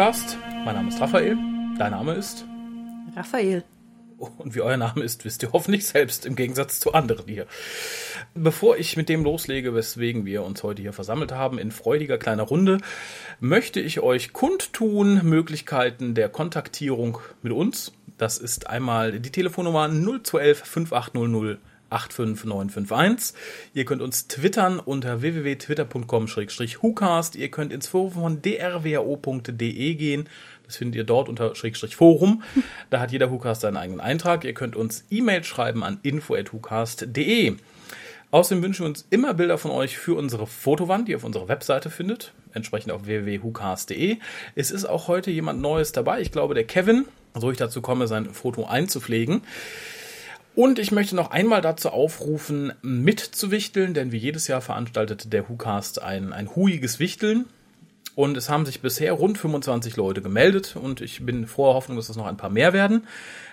[0.00, 0.38] Podcast.
[0.64, 1.36] Mein Name ist Raphael.
[1.76, 2.46] Dein Name ist?
[3.14, 3.64] Raphael.
[4.16, 7.46] Und wie euer Name ist, wisst ihr hoffentlich selbst, im Gegensatz zu anderen hier.
[8.34, 12.44] Bevor ich mit dem loslege, weswegen wir uns heute hier versammelt haben, in freudiger kleiner
[12.44, 12.78] Runde,
[13.40, 17.92] möchte ich euch kundtun Möglichkeiten der Kontaktierung mit uns.
[18.16, 21.58] Das ist einmal die Telefonnummer 0211 5800
[21.90, 23.34] 85951.
[23.74, 27.36] Ihr könnt uns twittern unter www.twitter.com-hucast.
[27.36, 30.28] Ihr könnt ins Forum von drwo.de gehen.
[30.64, 32.42] Das findet ihr dort unter Schrägstrich Forum.
[32.90, 34.44] Da hat jeder Hucast seinen eigenen Eintrag.
[34.44, 37.56] Ihr könnt uns E-Mail schreiben an info.hucast.de.
[38.30, 41.48] Außerdem wünschen wir uns immer Bilder von euch für unsere Fotowand, die ihr auf unserer
[41.48, 44.18] Webseite findet, entsprechend auf www.hucast.de.
[44.54, 46.20] Es ist auch heute jemand Neues dabei.
[46.20, 49.42] Ich glaube, der Kevin, so ich dazu komme, sein Foto einzupflegen.
[50.54, 56.02] Und ich möchte noch einmal dazu aufrufen, mitzuwichteln, denn wie jedes Jahr veranstaltet der WhoCast
[56.02, 57.46] ein, ein huiges Wichteln.
[58.20, 62.10] Und es haben sich bisher rund 25 Leute gemeldet und ich bin froher Hoffnung, dass
[62.10, 63.06] es noch ein paar mehr werden.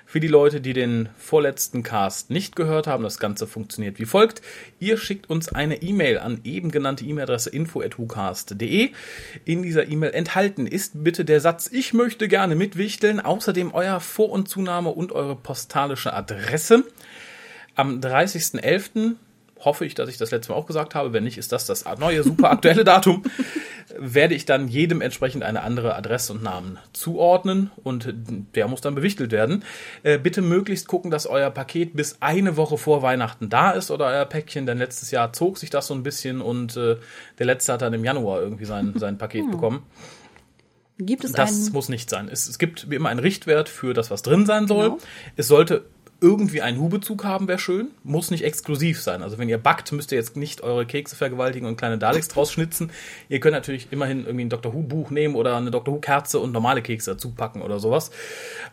[0.06, 4.42] Für die Leute, die den vorletzten Cast nicht gehört haben, das Ganze funktioniert wie folgt.
[4.82, 8.92] Ihr schickt uns eine E-Mail an eben genannte E-Mail-Adresse info.hucast.de.
[9.46, 14.32] In dieser E-Mail enthalten ist bitte der Satz, ich möchte gerne mitwichteln, außerdem euer Vor-
[14.32, 16.84] und Zunahme und eure postalische Adresse.
[17.76, 19.16] Am 30.11
[19.60, 21.14] hoffe ich, dass ich das letzte Mal auch gesagt habe.
[21.14, 23.24] Wenn nicht, ist das das neue, super aktuelle Datum.
[23.98, 28.14] werde ich dann jedem entsprechend eine andere Adresse und Namen zuordnen und
[28.56, 29.64] der muss dann bewichtelt werden.
[30.04, 34.08] Äh, bitte möglichst gucken, dass euer Paket bis eine Woche vor Weihnachten da ist oder
[34.08, 36.98] euer Päckchen, denn letztes Jahr zog sich das so ein bisschen und äh,
[37.40, 39.52] der letzte hat dann im Januar irgendwie sein, sein Paket hm.
[39.52, 39.84] bekommen.
[41.00, 42.28] Gibt es das muss nicht sein.
[42.28, 44.90] Es, es, gibt wie immer einen Richtwert für das, was drin sein soll.
[44.90, 44.98] Genau.
[45.36, 45.86] Es sollte
[46.20, 47.90] irgendwie einen Hu-Bezug haben, wäre schön.
[48.04, 49.22] Muss nicht exklusiv sein.
[49.22, 52.52] Also wenn ihr backt, müsst ihr jetzt nicht eure Kekse vergewaltigen und kleine Daleks draus
[52.52, 52.92] schnitzen.
[53.30, 54.74] Ihr könnt natürlich immerhin irgendwie ein Dr.
[54.74, 55.94] Who-Buch nehmen oder eine Dr.
[55.94, 58.10] Who-Kerze und normale Kekse dazu packen oder sowas.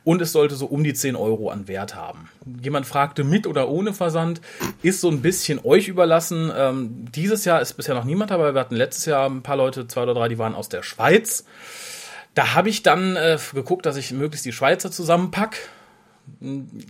[0.05, 2.31] Und es sollte so um die 10 Euro an Wert haben.
[2.63, 4.41] Jemand fragte, mit oder ohne Versand,
[4.83, 6.51] ist so ein bisschen euch überlassen.
[6.57, 8.55] Ähm, dieses Jahr ist bisher noch niemand dabei.
[8.55, 11.45] Wir hatten letztes Jahr ein paar Leute, zwei oder drei, die waren aus der Schweiz.
[12.35, 15.59] Da habe ich dann äh, geguckt, dass ich möglichst die Schweizer zusammenpack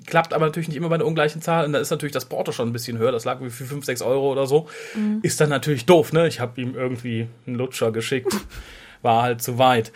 [0.06, 1.66] Klappt aber natürlich nicht immer bei der ungleichen Zahl.
[1.66, 3.12] Und da ist natürlich das Porto schon ein bisschen höher.
[3.12, 4.68] Das lag wie für 5, 6 Euro oder so.
[4.94, 5.20] Mhm.
[5.22, 6.26] Ist dann natürlich doof, ne?
[6.26, 8.34] Ich habe ihm irgendwie einen Lutscher geschickt.
[9.02, 9.92] War halt zu weit.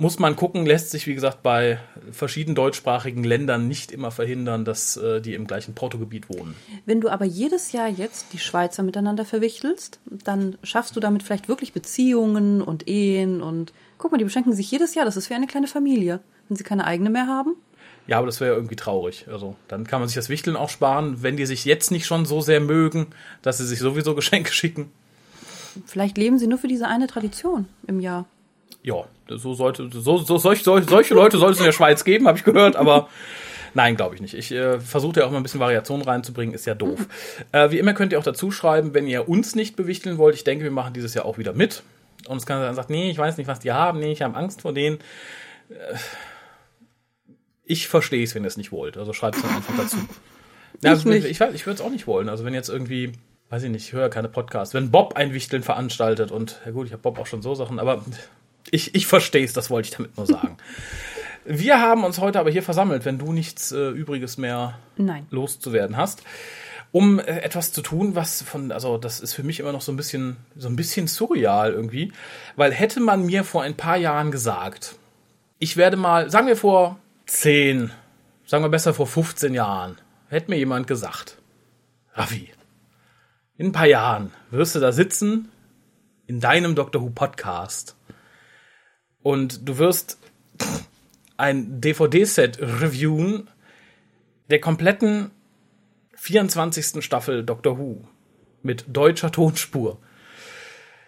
[0.00, 1.80] Muss man gucken, lässt sich, wie gesagt, bei
[2.12, 6.54] verschiedenen deutschsprachigen Ländern nicht immer verhindern, dass äh, die im gleichen Portogebiet wohnen.
[6.86, 11.48] Wenn du aber jedes Jahr jetzt die Schweizer miteinander verwichtelst, dann schaffst du damit vielleicht
[11.48, 15.04] wirklich Beziehungen und Ehen und guck mal, die beschenken sich jedes Jahr.
[15.04, 16.20] Das ist wie eine kleine Familie.
[16.48, 17.56] Wenn sie keine eigene mehr haben,
[18.08, 19.26] ja, aber das wäre ja irgendwie traurig.
[19.30, 22.24] Also dann kann man sich das Wichteln auch sparen, wenn die sich jetzt nicht schon
[22.24, 23.08] so sehr mögen,
[23.42, 24.90] dass sie sich sowieso Geschenke schicken.
[25.86, 28.24] Vielleicht leben sie nur für diese eine Tradition im Jahr.
[28.82, 32.26] Ja, so sollte so, so solch, solch, solche Leute sollte es in der Schweiz geben,
[32.26, 33.08] habe ich gehört, aber
[33.74, 34.32] nein, glaube ich nicht.
[34.32, 37.06] Ich äh, versuche ja auch mal ein bisschen Variation reinzubringen, ist ja doof.
[37.52, 40.34] Äh, wie immer könnt ihr auch dazu schreiben, wenn ihr uns nicht bewichteln wollt.
[40.34, 41.82] Ich denke, wir machen dieses Jahr auch wieder mit.
[42.26, 44.34] Und es kann sein, sagt, nee, ich weiß nicht, was die haben, nee, ich habe
[44.34, 44.98] Angst vor denen.
[45.68, 45.96] Äh,
[47.68, 48.96] ich verstehe es, wenn ihr es nicht wollt.
[48.96, 49.96] Also schreibt es dann einfach dazu.
[50.80, 52.28] Ja, also, ich, ich, ich würde es auch nicht wollen.
[52.28, 53.12] Also wenn jetzt irgendwie,
[53.50, 54.74] weiß ich nicht, ich höre ja keine Podcasts.
[54.74, 57.80] Wenn Bob ein Wichteln veranstaltet und, ja gut, ich habe Bob auch schon so Sachen,
[57.80, 58.04] aber
[58.70, 60.56] ich, ich verstehe es, das wollte ich damit nur sagen.
[61.44, 65.26] Wir haben uns heute aber hier versammelt, wenn du nichts äh, Übriges mehr Nein.
[65.30, 66.22] loszuwerden hast,
[66.92, 69.90] um äh, etwas zu tun, was von, also das ist für mich immer noch so
[69.90, 72.12] ein bisschen, so ein bisschen surreal irgendwie,
[72.54, 74.94] weil hätte man mir vor ein paar Jahren gesagt,
[75.58, 77.90] ich werde mal, sagen wir vor 10,
[78.46, 81.36] sagen wir besser vor 15 Jahren, hätte mir jemand gesagt,
[82.14, 82.50] Raffi,
[83.58, 85.52] in ein paar Jahren wirst du da sitzen
[86.26, 87.96] in deinem Doctor Who Podcast
[89.22, 90.16] und du wirst
[91.36, 93.50] ein DVD-Set reviewen
[94.48, 95.30] der kompletten
[96.14, 97.04] 24.
[97.04, 98.08] Staffel Doctor Who
[98.62, 100.00] mit deutscher Tonspur.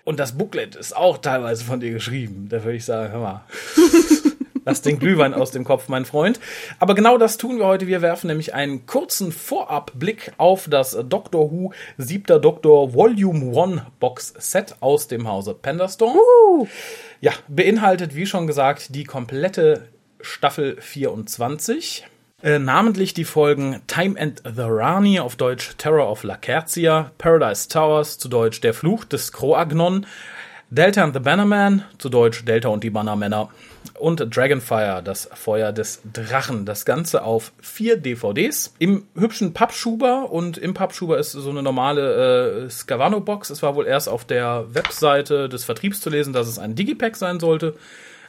[0.05, 2.51] Und das Booklet ist auch teilweise von dir geschrieben.
[2.51, 3.45] Da würde ich sagen, hör mal.
[4.65, 6.41] Lass den Glühwein aus dem Kopf, mein Freund.
[6.79, 7.87] Aber genau das tun wir heute.
[7.87, 14.35] Wir werfen nämlich einen kurzen Vorabblick auf das Doctor Who siebter Doktor Volume 1 Box
[14.39, 16.17] Set aus dem Hause Penderstorm.
[16.17, 16.67] Uh.
[17.21, 19.89] Ja, beinhaltet, wie schon gesagt, die komplette
[20.21, 22.07] Staffel 24.
[22.43, 28.19] Äh, namentlich die Folgen Time and the Rani auf Deutsch Terror of Lacertia, Paradise Towers
[28.19, 30.07] zu Deutsch Der Fluch des Croagnon,
[30.73, 33.49] Delta and the Bannerman, zu Deutsch Delta und die Bannermänner.
[33.99, 36.65] Und Dragonfire, das Feuer des Drachen.
[36.65, 38.73] Das Ganze auf vier DVDs.
[38.79, 43.51] Im hübschen Pappschuber und im Pappschuber ist so eine normale äh, Scavano-Box.
[43.51, 47.17] Es war wohl erst auf der Webseite des Vertriebs zu lesen, dass es ein Digipack
[47.17, 47.75] sein sollte.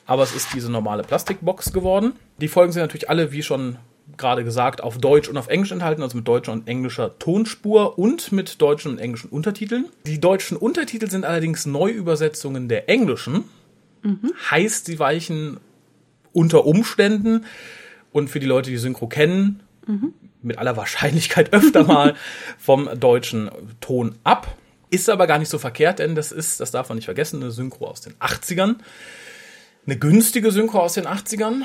[0.07, 2.13] Aber es ist diese normale Plastikbox geworden.
[2.39, 3.77] Die Folgen sind natürlich alle, wie schon
[4.17, 8.31] gerade gesagt, auf Deutsch und auf Englisch enthalten, also mit deutscher und englischer Tonspur und
[8.31, 9.85] mit deutschen und englischen Untertiteln.
[10.05, 13.45] Die deutschen Untertitel sind allerdings Neuübersetzungen der englischen.
[14.03, 14.33] Mhm.
[14.49, 15.59] Heißt, sie weichen
[16.33, 17.45] unter Umständen
[18.11, 20.13] und für die Leute, die Synchro kennen, mhm.
[20.41, 22.15] mit aller Wahrscheinlichkeit öfter mal
[22.57, 24.55] vom deutschen Ton ab.
[24.89, 27.51] Ist aber gar nicht so verkehrt, denn das ist, das darf man nicht vergessen, eine
[27.51, 28.75] Synchro aus den 80ern.
[29.85, 31.63] Eine günstige Synchro aus den 80ern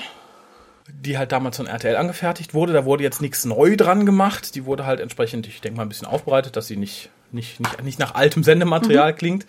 [0.89, 2.73] die halt damals von RTL angefertigt wurde.
[2.73, 4.55] Da wurde jetzt nichts neu dran gemacht.
[4.55, 7.83] Die wurde halt entsprechend, ich denke mal, ein bisschen aufbereitet, dass sie nicht, nicht, nicht,
[7.83, 9.17] nicht nach altem Sendematerial mhm.
[9.17, 9.47] klingt.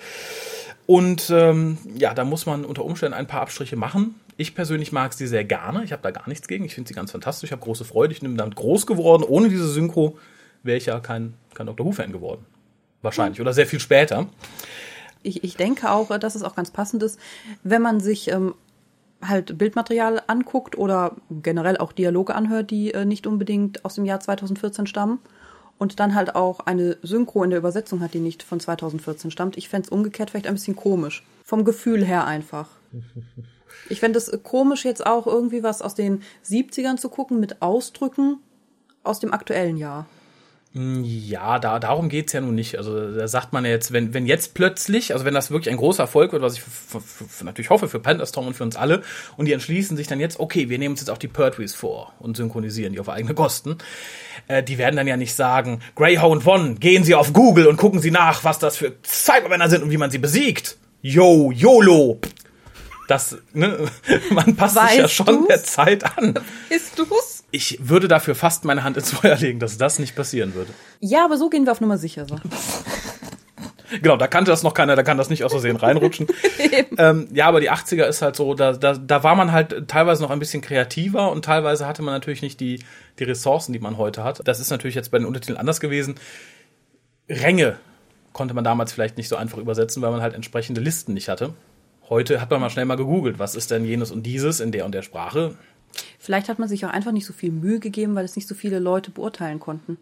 [0.86, 4.16] Und ähm, ja, da muss man unter Umständen ein paar Abstriche machen.
[4.38, 5.84] Ich persönlich mag sie sehr gerne.
[5.84, 6.64] Ich habe da gar nichts gegen.
[6.64, 7.50] Ich finde sie ganz fantastisch.
[7.50, 8.14] Ich habe große Freude.
[8.14, 9.24] Ich bin damit groß geworden.
[9.24, 10.18] Ohne diese Synchro
[10.64, 12.46] wäre ich ja kein, kein Doctor Who-Fan geworden.
[13.02, 13.40] Wahrscheinlich.
[13.40, 13.44] Mhm.
[13.44, 14.28] Oder sehr viel später.
[15.24, 17.20] Ich, ich denke auch, dass es auch ganz passend ist,
[17.64, 18.54] wenn man sich ähm,
[19.22, 24.20] halt Bildmaterial anguckt oder generell auch Dialoge anhört, die äh, nicht unbedingt aus dem Jahr
[24.20, 25.20] 2014 stammen
[25.78, 29.58] und dann halt auch eine Synchro in der Übersetzung hat, die nicht von 2014 stammt.
[29.58, 31.26] Ich fände es umgekehrt vielleicht ein bisschen komisch.
[31.44, 32.70] Vom Gefühl her einfach.
[33.90, 38.40] Ich fände es komisch, jetzt auch irgendwie was aus den 70ern zu gucken mit Ausdrücken
[39.04, 40.08] aus dem aktuellen Jahr.
[40.74, 42.78] Hm, ja, da, darum geht's ja nun nicht.
[42.78, 45.78] Also da sagt man ja jetzt, wenn, wenn jetzt plötzlich, also wenn das wirklich ein
[45.78, 48.76] großer Erfolg wird, was ich für, für, für, natürlich hoffe für Pandastorm und für uns
[48.76, 49.02] alle,
[49.38, 52.14] und die entschließen sich dann jetzt, okay, wir nehmen uns jetzt auch die Pertwees vor
[52.20, 53.78] und synchronisieren die auf eigene Kosten,
[54.48, 58.00] äh, die werden dann ja nicht sagen, Greyhound One, gehen Sie auf Google und gucken
[58.00, 60.78] Sie nach, was das für Cybermänner sind und wie man sie besiegt.
[61.02, 62.20] Yo, YOLO.
[63.08, 63.90] Das, ne,
[64.32, 65.48] man passt weißt sich ja schon du's?
[65.48, 66.34] der Zeit an.
[66.70, 67.27] Ist du's?
[67.58, 70.72] Ich würde dafür fast meine Hand ins Feuer legen, dass das nicht passieren würde.
[71.00, 72.28] Ja, aber so gehen wir auf Nummer sicher.
[72.28, 72.36] So.
[74.04, 76.28] genau, da kannte das noch keiner, da kann das nicht aus Versehen reinrutschen.
[77.00, 80.22] ähm, ja, aber die 80er ist halt so, da, da, da war man halt teilweise
[80.22, 82.84] noch ein bisschen kreativer und teilweise hatte man natürlich nicht die,
[83.18, 84.48] die Ressourcen, die man heute hat.
[84.48, 86.14] Das ist natürlich jetzt bei den Untertiteln anders gewesen.
[87.28, 87.78] Ränge
[88.34, 91.56] konnte man damals vielleicht nicht so einfach übersetzen, weil man halt entsprechende Listen nicht hatte.
[92.08, 94.86] Heute hat man mal schnell mal gegoogelt, was ist denn jenes und dieses in der
[94.86, 95.56] und der Sprache.
[96.20, 98.56] Vielleicht hat man sich auch einfach nicht so viel Mühe gegeben, weil es nicht so
[98.56, 99.98] viele Leute beurteilen konnten.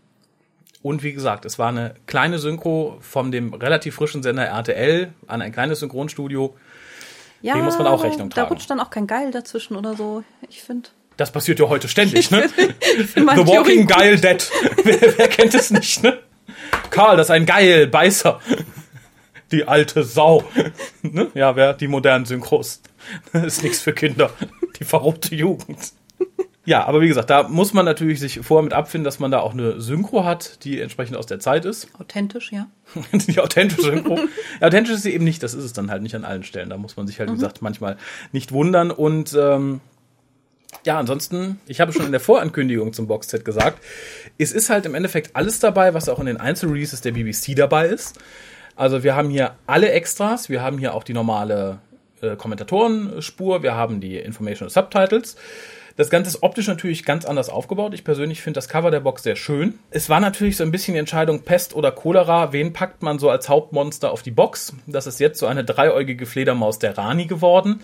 [0.82, 5.42] Und wie gesagt, es war eine kleine Synchro von dem relativ frischen Sender RTL an
[5.42, 6.56] ein kleines Synchronstudio.
[7.42, 8.50] Ja, Dem muss man auch Rechnung tragen.
[8.50, 10.24] Da rutscht dann auch kein Geil dazwischen oder so.
[10.50, 10.90] Ich finde.
[11.18, 12.50] Das passiert ja heute ständig, ne?
[13.16, 14.52] The Walking Geil Dead.
[14.84, 16.20] wer, wer kennt es nicht, ne?
[16.90, 18.40] Karl, das ist ein Geil, Beißer.
[19.52, 20.44] Die alte Sau.
[21.02, 21.31] ne?
[21.34, 22.81] Ja, wer die modernen Synchros.
[23.34, 24.31] Das ist nichts für Kinder.
[24.80, 25.94] Die verrobte Jugend.
[26.66, 29.39] Ja, aber wie gesagt, da muss man natürlich sich vorher mit abfinden, dass man da
[29.39, 31.88] auch eine Synchro hat, die entsprechend aus der Zeit ist.
[32.00, 32.68] Authentisch, ja.
[33.12, 34.19] die authentische Synchro.
[34.62, 36.69] authentisch ist sie eben nicht, das ist es dann halt nicht an allen Stellen.
[36.69, 37.38] Da muss man sich halt, wie mhm.
[37.38, 37.98] gesagt, manchmal
[38.31, 38.89] nicht wundern.
[38.89, 39.80] Und ähm,
[40.86, 43.83] ja, ansonsten, ich habe schon in der Vorankündigung zum Boxset gesagt,
[44.39, 47.88] es ist halt im Endeffekt alles dabei, was auch in den Einzelreleases der BBC dabei
[47.88, 48.19] ist.
[48.75, 51.80] Also wir haben hier alle Extras, wir haben hier auch die normale
[52.26, 55.36] äh, Kommentatorenspur, wir haben die Informational Subtitles.
[55.98, 57.94] Das Ganze ist optisch natürlich ganz anders aufgebaut.
[57.94, 59.80] Ich persönlich finde das Cover der Box sehr schön.
[59.92, 62.52] Es war natürlich so ein bisschen die Entscheidung Pest oder Cholera.
[62.52, 64.74] Wen packt man so als Hauptmonster auf die Box?
[64.88, 67.82] Das ist jetzt so eine dreieugige Fledermaus der Rani geworden.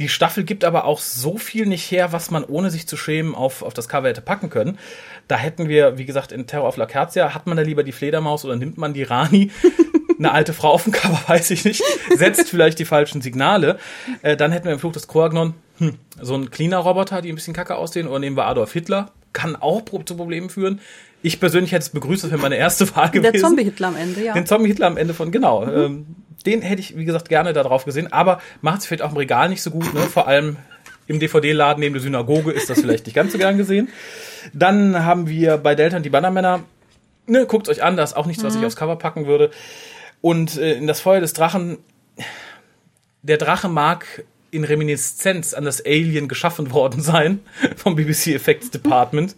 [0.00, 3.34] Die Staffel gibt aber auch so viel nicht her, was man ohne sich zu schämen
[3.34, 4.78] auf, auf das Cover hätte packen können.
[5.26, 8.44] Da hätten wir, wie gesagt, in Terror of Lacertia, hat man da lieber die Fledermaus
[8.44, 9.50] oder nimmt man die Rani?
[10.18, 11.82] Eine alte Frau auf dem Cover, weiß ich nicht.
[12.14, 13.78] Setzt vielleicht die falschen Signale.
[14.22, 17.34] Äh, dann hätten wir im Fluch des Kroagnon hm, so ein cleaner Roboter, die ein
[17.34, 18.08] bisschen kacke aussehen.
[18.08, 19.10] Oder nehmen wir Adolf Hitler.
[19.32, 20.80] Kann auch zu Problemen führen.
[21.22, 23.32] Ich persönlich hätte es begrüßt, das wäre meine erste Wahl gewesen.
[23.32, 24.32] Der Zombie-Hitler am Ende, ja.
[24.32, 25.66] Den Zombie-Hitler am Ende von, genau.
[25.66, 25.76] Mhm.
[25.76, 26.06] Ähm,
[26.46, 28.12] den hätte ich, wie gesagt, gerne da drauf gesehen.
[28.12, 29.92] Aber macht es vielleicht auch im Regal nicht so gut.
[29.92, 30.00] Ne?
[30.00, 30.56] Vor allem
[31.08, 33.88] im DVD-Laden neben der Synagoge ist das vielleicht nicht ganz so gern gesehen.
[34.52, 36.62] Dann haben wir bei Delta die Bannermänner.
[37.26, 38.66] Ne, guckt euch an, das ist auch nichts, was ich mhm.
[38.68, 39.50] aufs Cover packen würde.
[40.20, 41.78] Und äh, in das Feuer des Drachen,
[43.22, 47.40] der Drache mag in Reminiszenz an das Alien geschaffen worden sein
[47.76, 49.36] vom BBC Effects Department.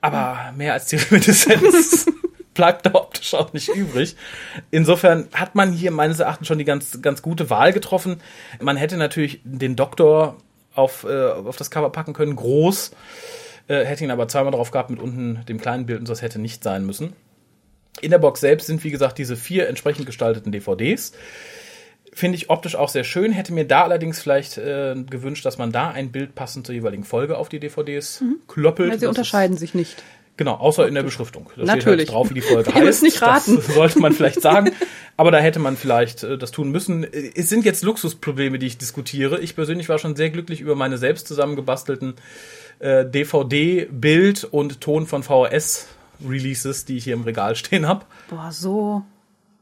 [0.00, 2.06] Aber mehr als die Reminiszenz
[2.54, 4.16] bleibt da optisch auch nicht übrig.
[4.70, 8.20] Insofern hat man hier meines Erachtens schon die ganz, ganz gute Wahl getroffen.
[8.60, 10.36] Man hätte natürlich den Doktor
[10.74, 12.92] auf, äh, auf das Cover packen können, groß,
[13.68, 16.38] äh, hätte ihn aber zweimal drauf gehabt mit unten dem kleinen Bild und das hätte
[16.38, 17.12] nicht sein müssen.
[18.00, 21.12] In der Box selbst sind, wie gesagt, diese vier entsprechend gestalteten DVDs.
[22.12, 23.32] Finde ich optisch auch sehr schön.
[23.32, 27.04] Hätte mir da allerdings vielleicht äh, gewünscht, dass man da ein Bild passend zur jeweiligen
[27.04, 28.88] Folge auf die DVDs klöppelt.
[28.90, 29.98] Ja, sie Das unterscheiden sich nicht.
[29.98, 30.04] Ist,
[30.38, 31.44] genau, außer in der Beschriftung.
[31.48, 31.98] Da steht Natürlich.
[32.08, 33.02] halt drauf, wie die Folge heißt.
[33.02, 33.56] nicht raten.
[33.56, 34.70] Das sollte man vielleicht sagen.
[35.18, 37.04] Aber da hätte man vielleicht äh, das tun müssen.
[37.04, 39.40] Äh, Es sind jetzt Luxusprobleme, die ich diskutiere.
[39.40, 42.14] Ich persönlich war schon sehr glücklich über meine selbst zusammengebastelten
[42.78, 45.22] äh, DVD-Bild und Ton von
[46.20, 48.04] VHS-Releases, die ich hier im Regal stehen habe.
[48.28, 49.02] Boah, so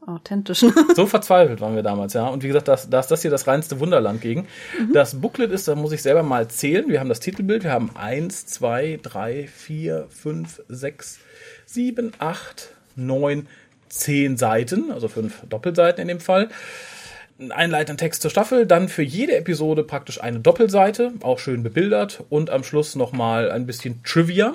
[0.05, 0.65] authentisch.
[0.95, 2.27] So verzweifelt waren wir damals, ja.
[2.27, 4.47] Und wie gesagt, das, da ist das hier das reinste Wunderland gegen.
[4.93, 6.87] Das Booklet ist, da muss ich selber mal zählen.
[6.87, 11.19] Wir haben das Titelbild, wir haben eins, zwei, drei, vier, fünf, sechs,
[11.65, 13.47] sieben, acht, neun,
[13.89, 16.49] zehn Seiten, also fünf Doppelseiten in dem Fall.
[17.49, 22.49] Einleitenden Text zur Staffel, dann für jede Episode praktisch eine Doppelseite, auch schön bebildert und
[22.49, 24.53] am Schluss nochmal ein bisschen Trivia.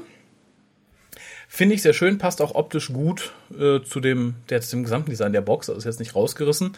[1.53, 5.11] Finde ich sehr schön, passt auch optisch gut äh, zu dem, der, zu dem gesamten
[5.11, 6.77] Design der Box, also ist jetzt nicht rausgerissen.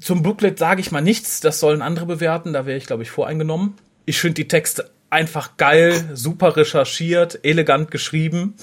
[0.00, 3.10] Zum Booklet sage ich mal nichts, das sollen andere bewerten, da wäre ich, glaube ich,
[3.10, 3.74] voreingenommen.
[4.06, 8.54] Ich finde die Texte einfach geil, super recherchiert, elegant geschrieben.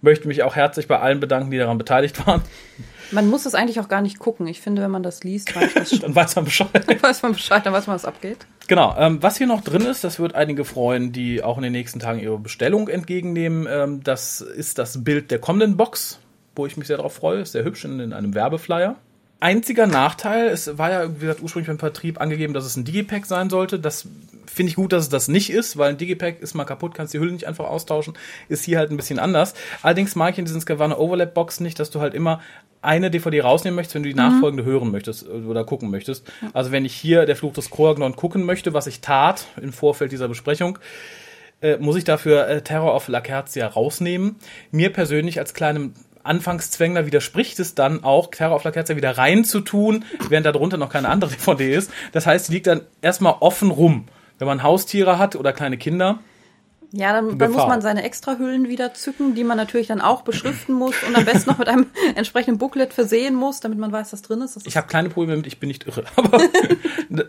[0.00, 2.40] Möchte mich auch herzlich bei allen bedanken, die daran beteiligt waren.
[3.12, 4.46] Man muss es eigentlich auch gar nicht gucken.
[4.46, 6.00] Ich finde, wenn man das liest, weiß, das schon.
[6.00, 6.68] Dann weiß man Bescheid.
[6.86, 8.46] Dann weiß man Bescheid, dann weiß man, was abgeht.
[8.66, 11.72] Genau, ähm, was hier noch drin ist, das wird einige freuen, die auch in den
[11.72, 13.66] nächsten Tagen ihre Bestellung entgegennehmen.
[13.70, 16.18] Ähm, das ist das Bild der kommenden Box,
[16.56, 17.40] wo ich mich sehr darauf freue.
[17.40, 18.96] Ist sehr hübsch in, in einem Werbeflyer.
[19.42, 23.26] Einziger Nachteil, es war ja, wie gesagt, ursprünglich beim Vertrieb angegeben, dass es ein Digipack
[23.26, 23.80] sein sollte.
[23.80, 24.06] Das
[24.46, 27.12] finde ich gut, dass es das nicht ist, weil ein Digipack ist mal kaputt, kannst
[27.12, 28.14] die Hülle nicht einfach austauschen.
[28.48, 29.54] Ist hier halt ein bisschen anders.
[29.82, 32.40] Allerdings mag ich in diesen Scavana Overlap Boxen nicht, dass du halt immer
[32.82, 36.30] eine DVD rausnehmen möchtest, wenn du die nachfolgende hören möchtest äh, oder gucken möchtest.
[36.52, 40.12] Also wenn ich hier der Fluch des Kroagnon gucken möchte, was ich tat im Vorfeld
[40.12, 40.78] dieser Besprechung,
[41.62, 44.36] äh, muss ich dafür äh, Terror of Lacertia rausnehmen.
[44.70, 45.94] Mir persönlich als kleinem
[46.24, 51.30] Anfangszwängler widerspricht es dann auch, Terror of Lacertia wieder reinzutun, während darunter noch keine andere
[51.36, 51.90] DVD ist.
[52.12, 54.06] Das heißt, die liegt dann erstmal offen rum.
[54.38, 56.18] Wenn man Haustiere hat oder kleine Kinder,
[56.94, 60.74] Ja, dann, dann muss man seine Extrahüllen wieder zücken, die man natürlich dann auch beschriften
[60.74, 64.20] muss und am besten noch mit einem entsprechenden Booklet versehen muss, damit man weiß, was
[64.20, 64.56] drin ist.
[64.56, 66.04] Das ich habe kleine Probleme mit, ich bin nicht irre.
[66.16, 66.38] Aber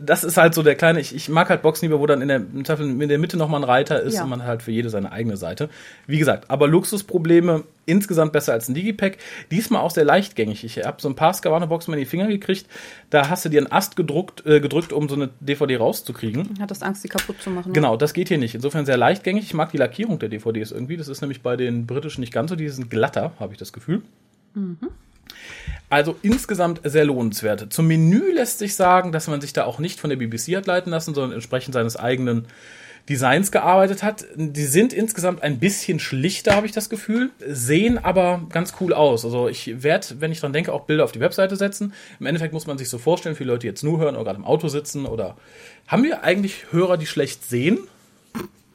[0.01, 2.27] das ist halt so der kleine, ich, ich mag halt Boxen lieber, wo dann in
[2.27, 4.23] der, in der Mitte nochmal ein Reiter ist Ja.
[4.23, 5.69] und man halt für jede seine eigene Seite.
[6.07, 9.17] Wie gesagt, aber Luxusprobleme insgesamt besser als ein Digipack.
[9.51, 10.63] Diesmal auch sehr leichtgängig.
[10.63, 12.67] Ich habe so ein paar Scavano-Boxen mal in die Finger gekriegt.
[13.09, 16.57] Da hast du dir einen Ast gedruckt, äh, gedrückt, um so eine DVD rauszukriegen.
[16.61, 17.69] hat das Angst, die kaputt zu machen.
[17.69, 17.73] ne?
[17.73, 18.55] Genau, das geht hier nicht.
[18.55, 19.52] Insofern sehr leichtgängig.
[19.53, 20.97] Ich mag die Lackierung der DVDs irgendwie.
[20.97, 22.55] Das ist nämlich bei den britischen nicht ganz so.
[22.55, 24.01] Die sind glatter, habe ich das Gefühl.
[25.91, 27.71] Also insgesamt sehr lohnenswert.
[27.71, 30.65] Zum Menü lässt sich sagen, dass man sich da auch nicht von der BBC hat
[30.65, 32.47] leiten lassen, sondern entsprechend seines eigenen
[33.07, 34.25] Designs gearbeitet hat.
[34.35, 39.23] Die sind insgesamt ein bisschen schlichter, habe ich das Gefühl, sehen aber ganz cool aus.
[39.23, 41.93] Also ich werde, wenn ich dran denke, auch Bilder auf die Webseite setzen.
[42.19, 44.45] Im Endeffekt muss man sich so vorstellen, für Leute, jetzt nur hören oder gerade im
[44.45, 45.37] Auto sitzen oder
[45.85, 47.77] haben wir eigentlich Hörer, die schlecht sehen?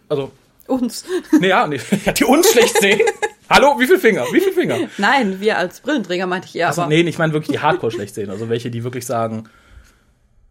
[0.08, 0.30] Also,
[0.68, 1.04] Uns.
[1.40, 1.80] nee, ja, nee,
[2.18, 3.00] die uns schlecht sehen.
[3.50, 4.24] Hallo, wie viel Finger?
[4.32, 4.78] Wie viel Finger?
[4.98, 7.90] Nein, wir als Brillenträger meinte ich eher, Also, aber nee, ich meine wirklich die Hardcore
[7.90, 8.30] schlecht sehen.
[8.30, 9.48] Also welche, die wirklich sagen,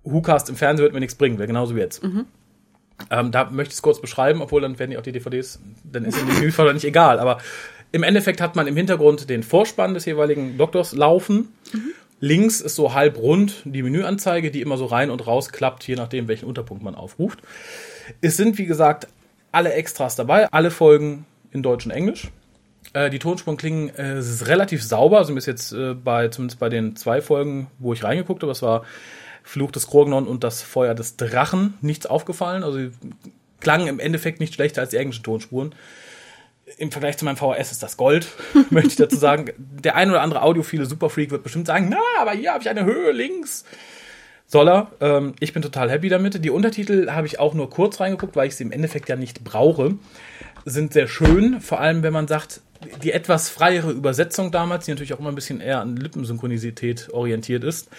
[0.04, 2.04] WhoCast im Fernsehen wird mir nichts bringen, wäre genauso wie jetzt.
[2.04, 6.06] Ähm, da möchte ich es kurz beschreiben, obwohl dann werden die auch die DVDs, dann
[6.06, 7.20] ist in dem Menüfall nicht egal.
[7.20, 7.38] Aber
[7.92, 11.54] im Endeffekt hat man im Hintergrund den Vorspann des jeweiligen Doktors laufen.
[12.20, 15.96] Links ist so halb rund die Menüanzeige, die immer so rein und raus klappt, je
[15.96, 17.40] nachdem, welchen Unterpunkt man aufruft.
[18.22, 19.08] Es sind, wie gesagt,
[19.52, 22.30] alle Extras dabei, alle Folgen in Deutsch und Englisch.
[22.94, 26.70] Äh, die Tonspuren klingen äh, ist relativ sauber, also bis jetzt äh, bei, zumindest bei
[26.70, 28.84] den zwei Folgen, wo ich reingeguckt habe, das war
[29.44, 32.64] Fluch des Krognon und das Feuer des Drachen, nichts aufgefallen.
[32.64, 32.80] Also
[33.60, 35.74] klangen im Endeffekt nicht schlechter als die englischen Tonspuren.
[36.78, 38.28] Im Vergleich zu meinem VHS ist das Gold,
[38.70, 39.52] möchte ich dazu sagen.
[39.58, 42.84] Der ein oder andere audiophile Superfreak wird bestimmt sagen, na, aber hier habe ich eine
[42.84, 43.64] Höhe links.
[44.48, 44.92] Soll er.
[45.02, 46.44] Ähm, ich bin total happy damit.
[46.44, 49.44] Die Untertitel habe ich auch nur kurz reingeguckt, weil ich sie im Endeffekt ja nicht
[49.44, 49.96] brauche.
[50.64, 52.62] Sind sehr schön, vor allem wenn man sagt,
[53.04, 57.64] die etwas freiere Übersetzung damals, die natürlich auch immer ein bisschen eher an Lippensynchronisität orientiert
[57.64, 57.90] ist,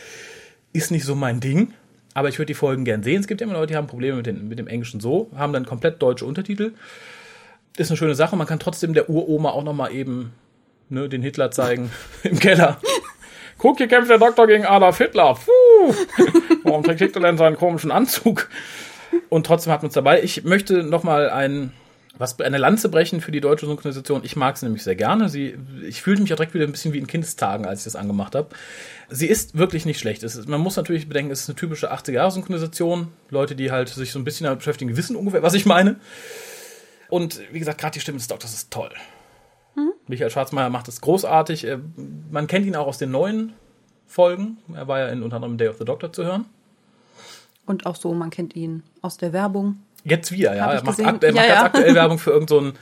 [0.72, 1.74] ist nicht so mein Ding.
[2.14, 3.20] Aber ich würde die Folgen gern sehen.
[3.20, 5.52] Es gibt ja immer Leute, die haben Probleme mit, den, mit dem Englischen so, haben
[5.52, 6.72] dann komplett deutsche Untertitel.
[7.76, 8.36] Ist eine schöne Sache.
[8.36, 10.32] Man kann trotzdem der Uroma auch nochmal eben
[10.88, 11.90] ne, den Hitler zeigen
[12.22, 12.80] im Keller.
[13.58, 15.34] Guck, hier kämpft der Doktor gegen Adolf Hitler.
[15.34, 15.67] Puh.
[16.64, 18.48] Warum trägt Hitler denn seinen komischen Anzug?
[19.28, 20.22] Und trotzdem hat man es dabei.
[20.22, 21.72] Ich möchte nochmal ein,
[22.16, 24.22] was, eine Lanze brechen für die deutsche Synchronisation.
[24.24, 25.28] Ich mag sie nämlich sehr gerne.
[25.28, 25.56] Sie,
[25.86, 28.34] ich fühlte mich auch direkt wieder ein bisschen wie in Kindestagen, als ich das angemacht
[28.34, 28.48] habe.
[29.08, 30.22] Sie ist wirklich nicht schlecht.
[30.22, 33.08] Es ist, man muss natürlich bedenken, es ist eine typische 80er-Jahre-Synchronisation.
[33.30, 35.96] Leute, die halt sich so ein bisschen damit beschäftigen, wissen ungefähr, was ich meine.
[37.08, 38.90] Und wie gesagt, gerade die Stimme des Doktors ist toll.
[40.08, 41.66] Michael Schwarzmeier macht es großartig.
[41.66, 41.78] Äh,
[42.30, 43.52] Man kennt ihn auch aus den neuen
[44.08, 44.56] Folgen.
[44.74, 46.46] Er war ja in unter anderem Day of the Doctor zu hören.
[47.66, 49.78] Und auch so, man kennt ihn aus der Werbung.
[50.02, 50.72] Jetzt wieder, ja.
[50.72, 52.72] Er macht, akt er macht Ja, ganz aktuell Werbung für irgendein, so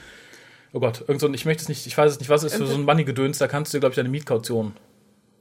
[0.73, 2.53] oh Gott, irgend so ein, ich möchte es nicht, ich weiß es nicht, was es
[2.53, 4.73] ist für so ein Money-Gedöns, da kannst du dir, glaube ich, deine Mietkaution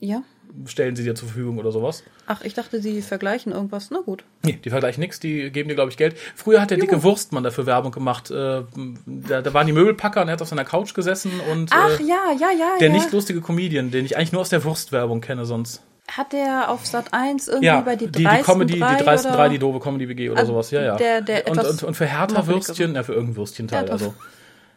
[0.01, 0.23] Ja.
[0.67, 2.03] stellen sie dir zur Verfügung oder sowas.
[2.27, 3.91] Ach, ich dachte, sie vergleichen irgendwas.
[3.91, 4.25] Na gut.
[4.45, 6.17] Nee, die vergleichen nichts, die geben dir, glaube ich, Geld.
[6.35, 8.31] Früher hat der dicke Wurstmann dafür Werbung gemacht.
[8.31, 8.63] Äh,
[9.07, 12.03] da, da waren die Möbelpacker und er hat auf seiner Couch gesessen und Ach, äh,
[12.05, 12.95] ja, ja, ja, der ja.
[12.95, 15.83] nicht lustige Comedian, den ich eigentlich nur aus der Wurstwerbung kenne sonst.
[16.09, 19.31] Hat der auf Sat 1 irgendwie Ja, bei die die, die Comedy, drei die dreisten
[19.33, 19.39] oder?
[19.39, 20.97] drei, die doofe Comedy WG oder Also sowas, ja, ja.
[20.97, 24.15] der- der und, und, und für Hertha Würstchen, ja, für irgendein Würstchenteil, also.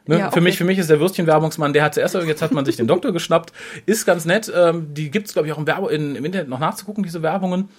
[0.05, 0.19] Ne?
[0.19, 2.77] Ja, für, mich, für mich ist der Würstchen-Werbungsmann, der hat zuerst, jetzt hat man sich
[2.77, 3.53] den Doktor geschnappt,
[3.85, 4.51] ist ganz nett.
[4.55, 7.69] Ähm, die gibt's glaube ich, auch im, Werbe, in, im Internet noch nachzugucken, diese Werbungen.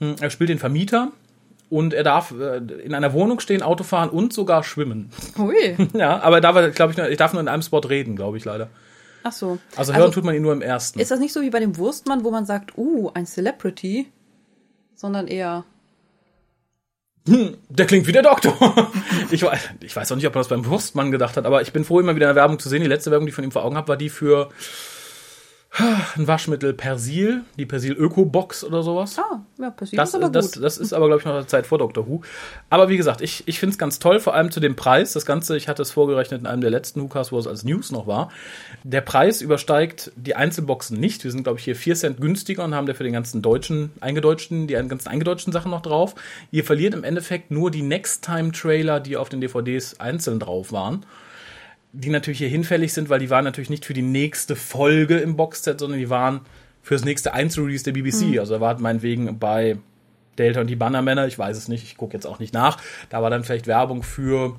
[0.00, 1.12] Hm, Er spielt den Vermieter
[1.70, 5.10] und er darf äh, in einer Wohnung stehen, Auto fahren und sogar schwimmen.
[5.38, 5.76] Hui.
[5.94, 8.36] Ja, aber da war, glaube ich, nur, ich darf nur in einem Spot reden, glaube
[8.36, 8.68] ich leider.
[9.22, 9.58] Ach so.
[9.74, 11.00] Also hören tut man ihn nur im ersten.
[11.00, 14.06] Ist das nicht so wie bei dem Wurstmann, wo man sagt, uh, ein Celebrity,
[14.94, 15.64] sondern eher,
[17.26, 18.54] Der klingt wie der Doktor.
[19.32, 21.72] Ich weiß, ich weiß auch nicht, ob er das beim Wurstmann gedacht hat, aber ich
[21.72, 22.80] bin froh, immer wieder eine Werbung zu sehen.
[22.80, 24.50] Die letzte Werbung, die ich von ihm vor Augen habe, war die für
[26.16, 29.18] ein Waschmittel Persil, die Persil Öko Box oder sowas.
[29.18, 30.64] ah, ja, passiert Das, ist aber das, gut.
[30.64, 32.22] das ist aber, glaube ich, noch der Zeit vor Doctor Who.
[32.70, 35.12] Aber wie gesagt, ich, ich finde es ganz toll, vor allem zu dem Preis.
[35.12, 37.92] Das Ganze, ich hatte es vorgerechnet in einem der letzten WhoCasts, wo es als News
[37.92, 38.30] noch war.
[38.84, 41.24] Der Preis übersteigt die Einzelboxen nicht.
[41.24, 44.66] Wir sind, glaube ich, hier 4 Cent günstiger und haben dafür den ganzen deutschen, eingedeutschten,
[44.66, 46.14] die ganzen eingedeutschten Sachen noch drauf.
[46.50, 51.04] Ihr verliert im Endeffekt nur die Next-Time-Trailer, die auf den DVDs einzeln drauf waren.
[51.92, 55.36] Die natürlich hier hinfällig sind, weil die waren natürlich nicht für die nächste Folge im
[55.36, 56.40] Boxset, sondern die waren
[56.82, 58.38] fürs nächste Einzelrelease der BBC.
[58.38, 59.78] Also da war meinetwegen bei
[60.38, 62.78] Delta und die Bannermänner, ich weiß es nicht, ich gucke jetzt auch nicht nach,
[63.08, 64.56] da war dann vielleicht Werbung für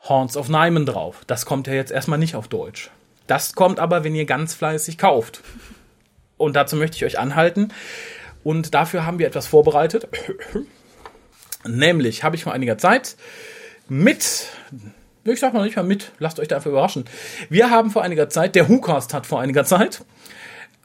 [0.00, 1.22] Horns of Nyman drauf.
[1.26, 2.90] Das kommt ja jetzt erstmal nicht auf Deutsch.
[3.26, 5.42] Das kommt aber, wenn ihr ganz fleißig kauft.
[6.36, 7.68] Und dazu möchte ich euch anhalten.
[8.42, 10.08] Und dafür haben wir etwas vorbereitet.
[11.64, 13.16] Nämlich habe ich vor einiger Zeit
[13.88, 14.48] mit,
[15.24, 17.04] ich sag mal nicht mal mit, lasst euch da einfach überraschen.
[17.48, 20.04] Wir haben vor einiger Zeit, der WhoCast hat vor einiger Zeit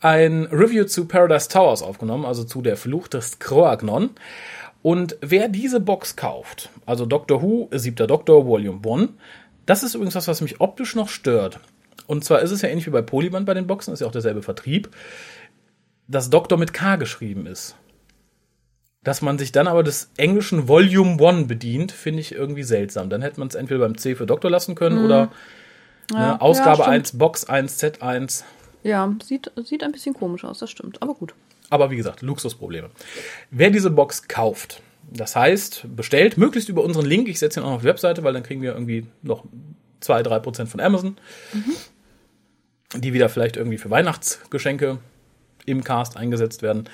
[0.02, 4.12] ein Review zu Paradise Towers aufgenommen, also zu der Fluch des Kroagnon.
[4.84, 9.10] Und wer diese Box kauft, also Doctor Who, siebter Doktor, Volume 1,
[9.65, 11.60] das ist übrigens was, was mich optisch noch stört.
[12.06, 14.12] Und zwar ist es ja ähnlich wie bei Polyband bei den Boxen, ist ja auch
[14.12, 14.89] derselbe Vertrieb,
[16.08, 17.76] dass Doktor mit K geschrieben ist.
[19.08, 23.10] Dass man sich dann aber des englischen Volume 1 bedient, finde ich irgendwie seltsam.
[23.10, 25.32] Dann hätte man es entweder beim C für Doktor lassen können oder
[26.12, 26.89] Ja, ne, Ausgabe ja, stimmt.
[26.89, 28.43] 1, Box 1, Z1.
[28.84, 31.02] Ja, sieht, sieht ein bisschen komisch aus, das stimmt.
[31.02, 31.34] Aber gut.
[31.70, 32.89] Aber wie gesagt, Luxusprobleme.
[33.50, 37.70] Wer diese Box kauft, das heißt, bestellt, möglichst über unseren Link, ich setze ihn auch
[37.70, 39.46] noch auf die Webseite, weil dann kriegen wir irgendwie noch
[40.02, 41.15] 2-3% von Amazon,
[42.93, 45.00] die wieder vielleicht irgendwie für Weihnachtsgeschenke
[45.65, 46.89] im Cast eingesetzt werden.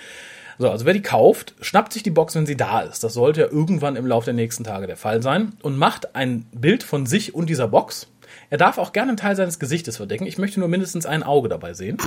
[0.59, 3.03] So, also wer die kauft, schnappt sich die Box, wenn sie da ist.
[3.03, 5.53] Das sollte ja irgendwann im Laufe der nächsten Tage der Fall sein.
[5.61, 8.07] Und macht ein Bild von sich und dieser Box.
[8.49, 10.25] Er darf auch gerne einen Teil seines Gesichtes verdecken.
[10.25, 11.97] Ich möchte nur mindestens ein Auge dabei sehen.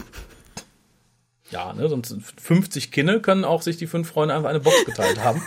[1.50, 5.22] Ja, ne, sonst 50 Kinne können auch sich die fünf Freunde einfach eine Box geteilt
[5.22, 5.42] haben.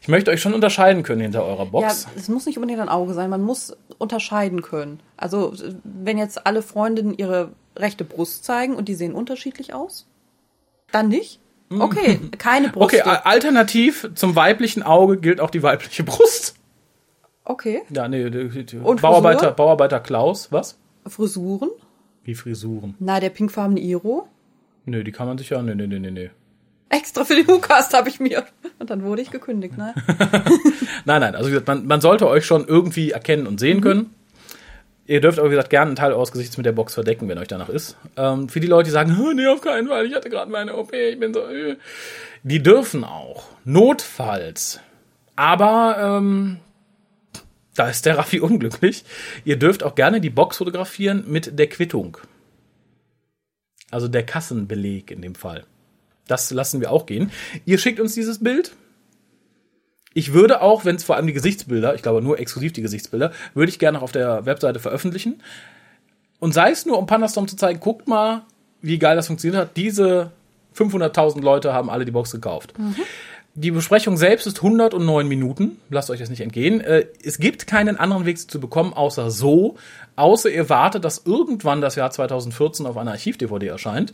[0.00, 2.06] Ich möchte euch schon unterscheiden können hinter eurer Ja, Box.
[2.16, 5.00] es muss nicht unbedingt ein Auge sein, man muss unterscheiden können.
[5.16, 10.06] Also, wenn jetzt alle Freundinnen ihre rechte Brust zeigen und die sehen unterschiedlich aus,
[10.92, 11.40] dann nicht?
[11.70, 12.68] Okay, keine.
[12.74, 13.06] Okay, Brust.
[13.06, 16.56] a- alternativ zum weiblichen Auge gilt auch die weibliche Brust.
[17.44, 17.82] Okay.
[17.90, 18.24] Ja, nee,
[18.82, 19.52] Und Bauarbeiter, Frisur?
[19.56, 20.78] Bauarbeiter Klaus, was?
[21.06, 21.70] Frisuren?
[22.22, 22.94] Wie Frisuren.
[23.00, 24.28] Na, der pinkfarbene Iro.
[24.86, 26.30] Nö, die kann man sich ja, nee, nee, nee, nee, nee.
[26.88, 28.44] Extra für den WhoCast habe ich mir.
[28.78, 29.94] Und dann wurde ich gekündigt, ne?
[31.06, 33.58] Nein, nein, also wie gesagt, man, man sollte euch schon irgendwie erkennen und Mhm.
[33.58, 34.14] sehen können.
[35.06, 37.38] Ihr dürft aber, wie gesagt, gerne einen Teil eures Gesichts mit der Box verdecken, wenn
[37.38, 37.96] euch danach ist.
[38.16, 40.76] Ähm, für die Leute, die sagen, "Hm, nee, auf keinen Fall, ich hatte gerade meine
[40.76, 41.76] OP, ich bin so, äh.
[42.42, 44.80] die dürfen auch, notfalls.
[45.36, 46.58] Aber, ähm,
[47.74, 49.04] da ist der Raffi unglücklich.
[49.44, 52.16] Ihr dürft auch gerne die Box fotografieren mit der Quittung.
[53.90, 55.64] Also der Kassenbeleg in dem Fall.
[56.26, 57.30] Das lassen wir auch gehen.
[57.64, 58.72] Ihr schickt uns dieses Bild.
[60.14, 63.32] Ich würde auch, wenn es vor allem die Gesichtsbilder, ich glaube nur exklusiv die Gesichtsbilder,
[63.52, 65.42] würde ich gerne noch auf der Webseite veröffentlichen.
[66.38, 68.42] Und sei es nur, um Pandastorm zu zeigen, guckt mal,
[68.80, 69.76] wie geil das funktioniert hat.
[69.76, 70.30] Diese
[70.76, 72.74] 500.000 Leute haben alle die Box gekauft.
[73.56, 75.78] Die Besprechung selbst ist 109 Minuten.
[75.88, 76.80] Lasst euch das nicht entgehen.
[76.80, 79.76] Äh, Es gibt keinen anderen Weg sie zu bekommen, außer so.
[80.16, 84.12] Außer ihr wartet, dass irgendwann das Jahr 2014 auf einer Archiv-DVD erscheint.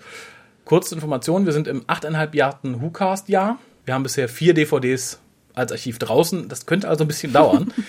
[0.66, 3.58] Kurze Information, wir sind im 8,5 Jahren WhoCast-Jahr.
[3.86, 5.18] Wir haben bisher vier DVDs
[5.60, 6.48] als Archiv draußen.
[6.48, 7.72] Das könnte also ein bisschen dauern.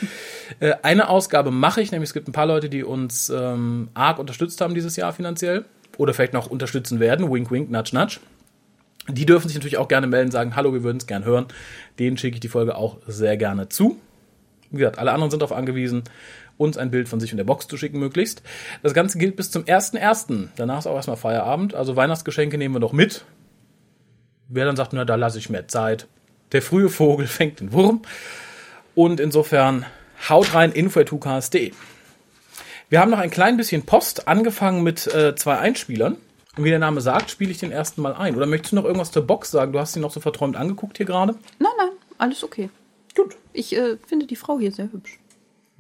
[0.59, 4.19] Äh, Eine Ausgabe mache ich, nämlich es gibt ein paar Leute, die uns ähm, arg
[4.19, 5.63] unterstützt haben dieses Jahr finanziell.
[5.97, 7.31] Oder vielleicht noch unterstützen werden.
[7.31, 8.19] Wink, wink, nudge, nudge.
[9.07, 11.45] Die dürfen sich natürlich auch gerne melden, sagen, hallo, wir würden es gern hören.
[11.99, 13.97] Denen schicke ich die Folge auch sehr gerne zu.
[14.71, 16.03] Wie gesagt, alle anderen sind darauf angewiesen,
[16.57, 18.43] uns ein Bild von sich und der Box zu schicken, möglichst.
[18.83, 20.49] Das Ganze gilt bis zum 1.1.
[20.55, 21.73] Danach ist auch erstmal Feierabend.
[21.73, 23.25] Also Weihnachtsgeschenke nehmen wir noch mit.
[24.47, 26.07] Wer dann sagt, na, da lasse ich mehr Zeit.
[26.51, 28.01] Der frühe Vogel fängt den Wurm.
[28.95, 29.85] Und insofern
[30.29, 31.71] haut rein, info.2cast.de.
[32.89, 36.17] Wir haben noch ein klein bisschen Post, angefangen mit äh, zwei Einspielern.
[36.57, 38.35] Und wie der Name sagt, spiele ich den ersten Mal ein.
[38.35, 39.71] Oder möchtest du noch irgendwas zur Box sagen?
[39.71, 41.35] Du hast sie noch so verträumt angeguckt hier gerade.
[41.59, 42.69] Nein, nein, alles okay.
[43.15, 43.37] Gut.
[43.53, 45.20] Ich äh, finde die Frau hier sehr hübsch.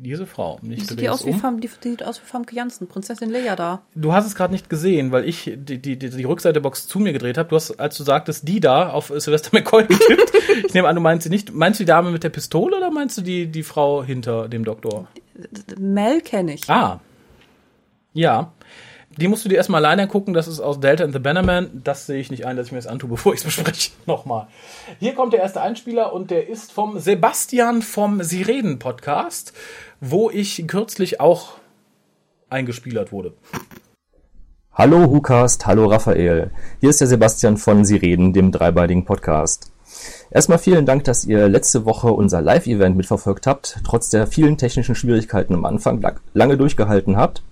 [0.03, 0.57] Diese Frau.
[0.63, 3.83] Nicht Die sieht, aus wie Fam, die sieht aus wie Famke Janssen, Prinzessin Leia da.
[3.93, 6.87] Du hast es gerade nicht gesehen, weil ich die, die, die, die Rückseite der Box
[6.87, 7.49] zu mir gedreht habe.
[7.49, 10.31] Du hast, als du sagtest, die da auf Sylvester McCoy getippt.
[10.65, 11.53] ich nehme an, du meinst sie nicht.
[11.53, 14.65] Meinst du die Dame mit der Pistole oder meinst du die, die Frau hinter dem
[14.65, 15.07] Doktor?
[15.77, 16.67] Mel kenne ich.
[16.67, 16.99] Ah.
[18.13, 18.53] Ja.
[19.17, 20.33] Die musst du dir erstmal alleine gucken.
[20.33, 21.81] Das ist aus Delta and the Bannerman.
[21.83, 23.91] Das sehe ich nicht ein, dass ich mir das antue, bevor ich es bespreche.
[24.05, 24.47] Nochmal.
[24.99, 29.53] Hier kommt der erste Einspieler und der ist vom Sebastian vom Sie reden Podcast,
[29.99, 31.57] wo ich kürzlich auch
[32.49, 33.33] eingespielert wurde.
[34.73, 36.51] Hallo Hukast, hallo Raphael.
[36.79, 39.71] Hier ist der Sebastian von Sie reden, dem dreibeinigen Podcast.
[40.29, 44.95] Erstmal vielen Dank, dass ihr letzte Woche unser Live-Event mitverfolgt habt, trotz der vielen technischen
[44.95, 46.01] Schwierigkeiten am Anfang
[46.33, 47.43] lange durchgehalten habt.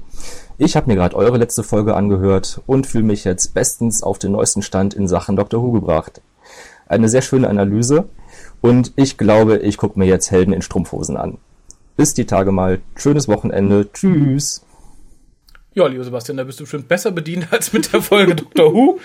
[0.62, 4.34] Ich habe mir gerade eure letzte Folge angehört und fühle mich jetzt bestens auf den
[4.34, 5.64] neuesten Stand in Sachen Dr.
[5.64, 6.22] Who gebracht.
[6.86, 8.10] Eine sehr schöne Analyse
[8.60, 11.38] und ich glaube, ich gucke mir jetzt Helden in Strumpfhosen an.
[11.96, 12.82] Bis die Tage mal.
[12.98, 13.88] Schönes Wochenende.
[13.94, 14.66] Tschüss.
[15.76, 18.74] Ja, lieber Sebastian, da bist du bestimmt besser bedient als mit der Folge Dr.
[18.74, 19.00] Who.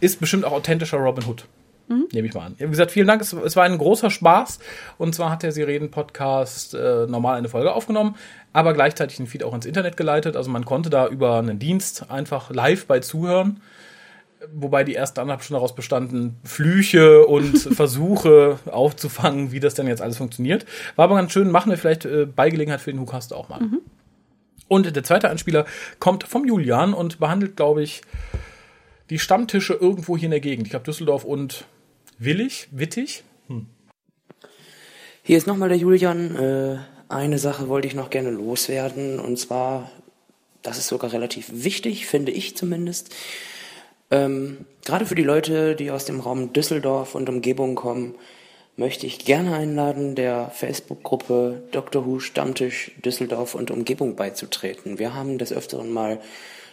[0.00, 1.46] Ist bestimmt auch authentischer Robin Hood.
[1.88, 2.54] Nehme ich mal an.
[2.58, 3.22] Wie gesagt, vielen Dank.
[3.22, 4.58] Es, es, war ein großer Spaß.
[4.98, 8.16] Und zwar hat der Sie reden Podcast äh, normal eine Folge aufgenommen,
[8.52, 10.36] aber gleichzeitig den Feed auch ins Internet geleitet.
[10.36, 13.60] Also man konnte da über einen Dienst einfach live bei zuhören.
[14.54, 20.02] Wobei die ersten anderthalb Stunden daraus bestanden, Flüche und Versuche aufzufangen, wie das denn jetzt
[20.02, 20.64] alles funktioniert.
[20.94, 23.60] War aber ganz schön, machen wir vielleicht äh, bei Gelegenheit für den Hukast auch mal.
[23.60, 23.80] Mhm.
[24.68, 25.64] Und der zweite Anspieler
[25.98, 28.02] kommt vom Julian und behandelt, glaube ich,
[29.10, 30.66] die Stammtische irgendwo hier in der Gegend.
[30.66, 31.64] Ich glaube Düsseldorf und
[32.18, 33.22] Willig, Wittig.
[33.46, 33.66] Hm.
[35.22, 36.34] Hier ist nochmal der Julian.
[36.34, 36.78] Äh,
[37.08, 39.90] eine Sache wollte ich noch gerne loswerden und zwar,
[40.62, 43.14] das ist sogar relativ wichtig, finde ich zumindest.
[44.10, 48.16] Ähm, gerade für die Leute, die aus dem Raum Düsseldorf und Umgebung kommen,
[48.76, 52.04] möchte ich gerne einladen, der Facebook-Gruppe Dr.
[52.04, 54.98] Who Stammtisch Düsseldorf und Umgebung beizutreten.
[54.98, 56.20] Wir haben des Öfteren mal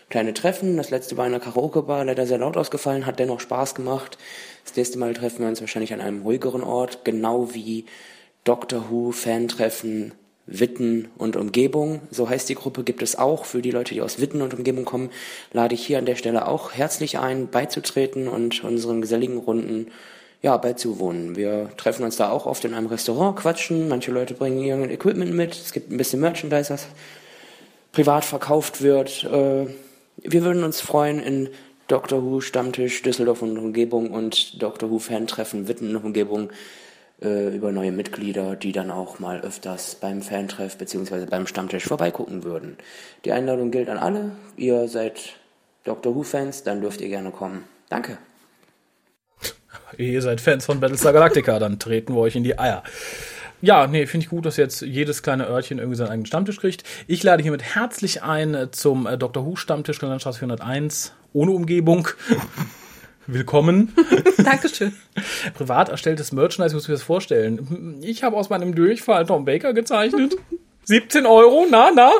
[0.10, 0.78] kleine Treffen.
[0.78, 4.18] Das letzte war in einer Karaoke-Bar, leider sehr laut ausgefallen, hat dennoch Spaß gemacht.
[4.64, 7.86] Das nächste Mal treffen wir uns wahrscheinlich an einem ruhigeren Ort, genau wie
[8.44, 10.14] Doctor Who Fan-Treffen
[10.48, 12.02] Witten und Umgebung.
[12.12, 13.46] So heißt die Gruppe, gibt es auch.
[13.46, 15.10] Für die Leute, die aus Witten und Umgebung kommen,
[15.52, 19.92] lade ich hier an der Stelle auch herzlich ein, beizutreten und unseren geselligen Runden
[20.44, 21.36] ja, beizuwohnen.
[21.36, 23.88] Wir treffen uns da auch oft in einem Restaurant, quatschen.
[23.88, 25.56] Manche Leute bringen irgendein Equipment mit.
[25.56, 26.88] Es gibt ein bisschen Merchandise, das
[27.92, 29.24] privat verkauft wird.
[29.24, 29.66] Äh,
[30.18, 31.50] wir würden uns freuen, in
[31.88, 36.50] Doctor Who Stammtisch Düsseldorf und Umgebung und Doctor Who Fan-Treffen Witten und Umgebung
[37.22, 41.26] äh, über neue Mitglieder, die dann auch mal öfters beim Fantreff bzw.
[41.26, 42.78] beim Stammtisch vorbeigucken würden.
[43.24, 44.32] Die Einladung gilt an alle.
[44.58, 45.36] Ihr seid
[45.84, 47.64] Doctor Who-Fans, dann dürft ihr gerne kommen.
[47.90, 48.18] Danke.
[49.98, 52.84] Ihr seid Fans von Battlestar Galactica, dann treten wir euch in die Eier.
[53.62, 56.84] Ja, nee, finde ich gut, dass jetzt jedes kleine Örtchen irgendwie seinen eigenen Stammtisch kriegt.
[57.08, 59.46] Ich lade hiermit herzlich ein zum äh, Dr.
[59.46, 62.08] Who Stammtisch Landstraße 401 ohne Umgebung.
[63.28, 63.94] Willkommen.
[64.38, 64.94] Dankeschön.
[65.56, 67.98] Privat erstelltes Merchandise, muss ich mir das vorstellen.
[68.02, 70.36] Ich habe aus meinem Durchfall Tom Baker gezeichnet.
[70.84, 72.12] 17 Euro, na, na?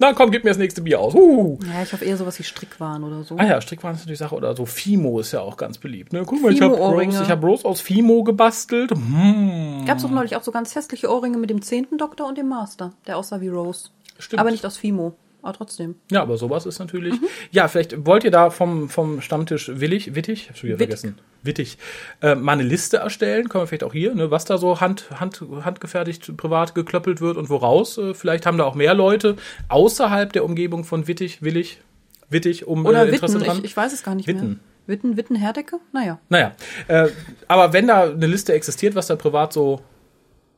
[0.00, 1.12] Na komm, gib mir das nächste Bier aus.
[1.14, 1.58] Uh.
[1.66, 3.36] Ja, ich hoffe eher sowas wie Strickwaren oder so.
[3.36, 4.36] Ah ja, Strickwaren ist natürlich Sache.
[4.36, 6.12] Oder so Fimo ist ja auch ganz beliebt.
[6.12, 6.22] Ne?
[6.24, 8.92] Guck mal, ich habe Rose, ich hab Rose aus Fimo gebastelt.
[8.92, 9.84] Hm.
[9.86, 12.48] Gab es doch neulich auch so ganz hässliche Ohrringe mit dem zehnten Doktor und dem
[12.48, 13.90] Master, der aussah wie Rose.
[14.20, 14.40] Stimmt.
[14.40, 15.14] Aber nicht aus Fimo.
[15.48, 15.94] Aber trotzdem.
[16.10, 17.14] Ja, aber sowas ist natürlich.
[17.14, 17.26] Mhm.
[17.52, 21.00] Ja, vielleicht wollt ihr da vom, vom Stammtisch Willig, Wittig, ich hab schon wieder Wittig.
[21.00, 21.78] vergessen, Wittig,
[22.20, 23.48] äh, mal eine Liste erstellen.
[23.48, 27.38] Können wir vielleicht auch hier, ne, was da so hand, hand, handgefertigt privat geklöppelt wird
[27.38, 27.96] und woraus.
[27.96, 29.36] Äh, vielleicht haben da auch mehr Leute
[29.68, 31.80] außerhalb der Umgebung von Wittig, Willig,
[32.28, 33.58] Wittig, um Oder äh, Interesse Witten, dran.
[33.60, 34.46] ich, ich weiß es gar nicht Witten.
[34.48, 34.56] mehr.
[34.86, 35.78] Witten, Witten, Herdecke?
[35.92, 36.18] Naja.
[36.28, 36.52] Naja,
[36.88, 37.08] äh,
[37.46, 39.80] aber wenn da eine Liste existiert, was da privat so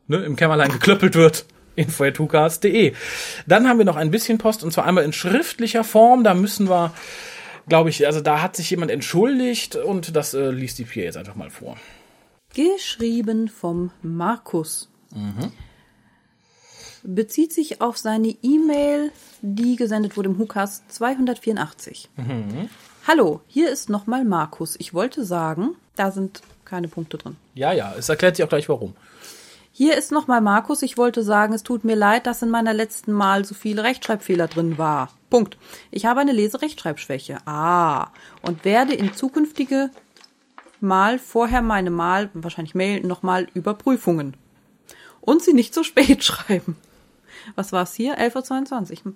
[0.08, 1.46] ne, im Kämmerlein geklöppelt wird,
[1.76, 2.94] info.tukas.de.
[3.46, 6.24] Dann haben wir noch ein bisschen Post und zwar einmal in schriftlicher Form.
[6.24, 6.92] Da müssen wir,
[7.68, 11.16] glaube ich, also da hat sich jemand entschuldigt und das äh, liest die Pia jetzt
[11.16, 11.76] einfach mal vor.
[12.54, 14.90] Geschrieben vom Markus.
[17.02, 22.10] Bezieht sich auf seine E-Mail, die gesendet wurde im Hukas 284.
[23.06, 24.76] Hallo, hier ist nochmal Markus.
[24.78, 27.36] Ich wollte sagen, Da sind keine Punkte drin.
[27.54, 28.94] Ja, ja, es erklärt sich auch gleich warum.
[29.80, 30.82] Hier ist nochmal Markus.
[30.82, 34.46] Ich wollte sagen, es tut mir leid, dass in meiner letzten Mal so viele Rechtschreibfehler
[34.46, 35.08] drin war.
[35.30, 35.56] Punkt.
[35.90, 37.38] Ich habe eine Leserechtschreibschwäche.
[37.46, 38.08] Ah.
[38.42, 39.88] Und werde in zukünftige
[40.80, 44.36] Mal vorher meine Mal, wahrscheinlich Mail, nochmal Überprüfungen.
[45.22, 46.76] Und sie nicht so spät schreiben.
[47.54, 48.18] Was war's hier?
[48.18, 49.14] 11.22 Uhr.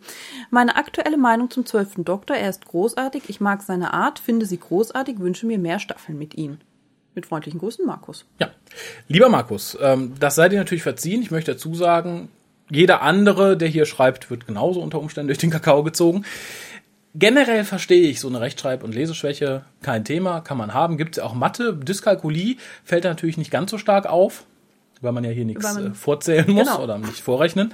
[0.49, 1.97] Meine aktuelle Meinung zum 12.
[2.07, 2.37] Doktor.
[2.37, 3.25] Er ist großartig.
[3.29, 6.57] Ich mag seine Art, finde sie großartig, wünsche mir mehr Staffeln mit ihm.
[7.15, 8.25] Mit freundlichen Grüßen, Markus.
[8.41, 8.51] Ja,
[9.09, 11.23] lieber Markus, ähm, das seid ihr natürlich verziehen.
[11.23, 12.29] Ich möchte dazu sagen,
[12.71, 16.25] jeder andere, der hier schreibt, wird genauso unter Umständen durch den Kakao gezogen.
[17.15, 20.97] Generell verstehe ich so eine Rechtschreib- und Leseschwäche, kein Thema, kann man haben.
[20.97, 24.45] Gibt es ja auch Mathe, Dyskalkulie fällt natürlich nicht ganz so stark auf,
[25.01, 26.83] weil man ja hier nichts äh, vorzählen muss Genau.
[26.83, 27.73] oder nicht vorrechnen.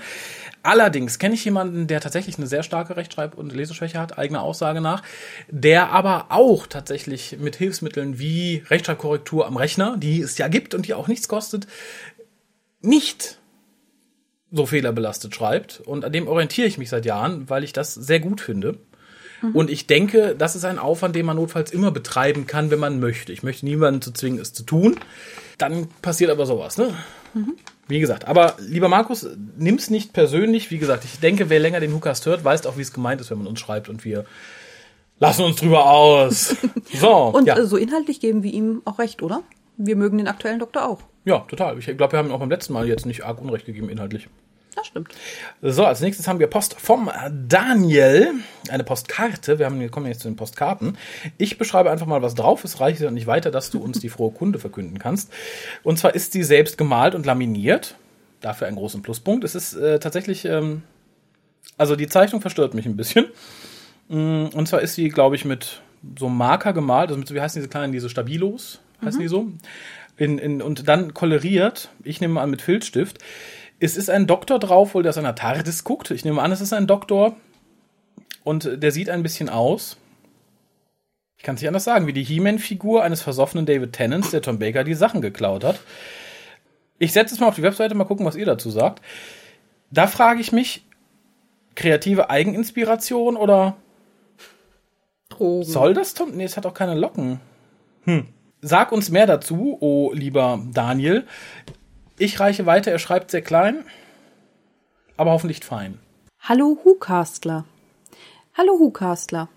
[0.63, 4.81] Allerdings kenne ich jemanden, der tatsächlich eine sehr starke Rechtschreib- und Leseschwäche hat, eigener Aussage
[4.81, 5.03] nach,
[5.49, 10.87] der aber auch tatsächlich mit Hilfsmitteln wie Rechtschreibkorrektur am Rechner, die es ja gibt und
[10.87, 11.67] die auch nichts kostet,
[12.83, 13.39] nicht
[14.53, 15.81] so fehlerbelastet schreibt.
[15.81, 18.79] Und an dem orientiere ich mich seit Jahren, weil ich das sehr gut finde.
[19.55, 23.01] Und ich denke, das ist ein Aufwand, den man notfalls immer betreiben kann, wenn man
[23.01, 23.33] möchte.
[23.33, 24.97] Ich möchte niemanden zu zwingen, es zu tun.
[25.57, 26.95] Dann passiert aber sowas, ne?
[27.91, 29.27] Wie gesagt, aber lieber Markus,
[29.59, 30.71] nimm's nicht persönlich.
[30.71, 33.31] Wie gesagt, ich denke, wer länger den Hookast hört, weiß auch, wie es gemeint ist,
[33.31, 34.25] wenn man uns schreibt und wir
[35.19, 36.57] lassen uns drüber aus.
[36.93, 37.57] So, Und ja.
[37.57, 39.43] äh, so inhaltlich geben wir ihm auch recht, oder?
[39.77, 41.01] Wir mögen den aktuellen Doktor auch.
[41.25, 41.79] ja, total.
[41.79, 44.29] Ich glaube, wir haben ihm auch beim letzten Mal jetzt nicht arg Unrecht gegeben, inhaltlich.
[44.77, 45.13] Das stimmt.
[45.63, 47.11] So, als nächstes haben wir Post vom
[47.49, 48.29] Daniel.
[48.71, 49.59] Eine Postkarte.
[49.59, 50.97] Wir, haben, wir kommen jetzt zu den Postkarten.
[51.39, 52.79] Ich beschreibe einfach mal, was drauf ist.
[52.81, 55.33] Reicht ja nicht weiter, dass du uns die frohe Kunde verkünden kannst.
[55.83, 57.97] Und zwar ist sie selbst gemalt und laminiert.
[58.41, 59.43] Dafür einen großen Pluspunkt.
[59.45, 60.83] Es ist äh, tatsächlich, ähm,
[61.77, 63.27] also die Zeichnung verstört mich ein bisschen.
[64.09, 65.83] Mm, Und zwar ist sie, glaube ich, mit
[66.19, 67.09] so einem Marker gemalt.
[67.11, 68.81] Also mit, so- wie heißen diese kleinen, diese Stabilos?
[69.05, 69.49] Heißen die so?
[70.17, 71.91] In, in, und dann koloriert.
[72.05, 73.19] Ich nehme an, mit Filzstift.
[73.81, 76.11] Es ist ein Doktor drauf, wohl der aus einer TARDIS guckt.
[76.11, 77.35] Ich nehme an, es ist ein Doktor.
[78.45, 79.97] Und äh, der sieht ein bisschen aus.
[81.39, 84.59] Ich kann es nicht anders sagen, wie die He-Man-Figur eines versoffenen David Tennants, der Tom
[84.59, 85.81] Baker die Sachen geklaut hat.
[86.99, 89.01] Ich setze es mal auf die Webseite, mal gucken, was ihr dazu sagt.
[89.91, 90.85] Da frage ich mich,
[91.75, 93.79] kreative Eigeninspiration oder
[95.31, 95.65] Drogen.
[95.65, 96.33] soll das Tom?
[96.33, 97.41] Nee, es hat auch keine Locken.
[98.05, 98.27] Hm.
[98.61, 101.27] Sag uns mehr dazu, oh lieber Daniel.
[102.23, 103.83] Ich reiche weiter, er schreibt sehr klein,
[105.17, 105.99] aber hoffentlich fein.
[106.39, 107.65] Hallo Whocastler.
[108.53, 109.49] Hallo Whocastler.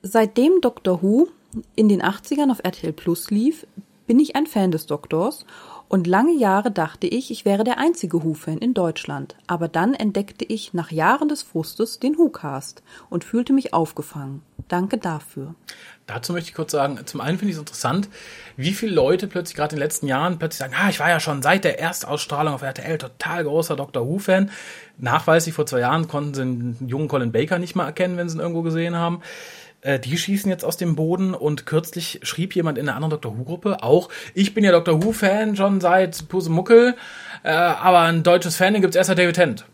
[0.00, 1.26] Seitdem Doctor Who
[1.74, 3.66] in den 80ern auf RTL Plus lief,
[4.06, 5.44] bin ich ein Fan des Doktors
[5.88, 9.36] und lange Jahre dachte ich, ich wäre der einzige Who-Fan in Deutschland.
[9.46, 14.42] Aber dann entdeckte ich nach Jahren des Frustes den Who-Cast und fühlte mich aufgefangen.
[14.68, 15.54] Danke dafür.
[16.06, 18.08] Dazu möchte ich kurz sagen, zum einen finde ich es interessant,
[18.56, 21.20] wie viele Leute plötzlich gerade in den letzten Jahren plötzlich sagen, ah, ich war ja
[21.20, 24.50] schon seit der Erstausstrahlung auf RTL total großer Doctor Who-Fan.
[24.98, 28.36] Nachweislich vor zwei Jahren konnten sie einen jungen Colin Baker nicht mal erkennen, wenn sie
[28.36, 29.22] ihn irgendwo gesehen haben.
[29.80, 33.38] Äh, Die schießen jetzt aus dem Boden und kürzlich schrieb jemand in einer anderen Doctor
[33.38, 36.96] Who-Gruppe auch, ich bin ja Doctor Who-Fan schon seit Pusemuckel,
[37.42, 39.64] äh, aber ein deutsches Fan, den gibt's erst seit David Tennant.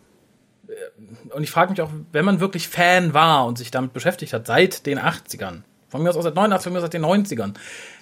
[1.30, 4.46] Und ich frage mich auch, wenn man wirklich Fan war und sich damit beschäftigt hat,
[4.46, 7.54] seit den 80ern, von mir aus auch seit 89, von mir aus seit den 90ern,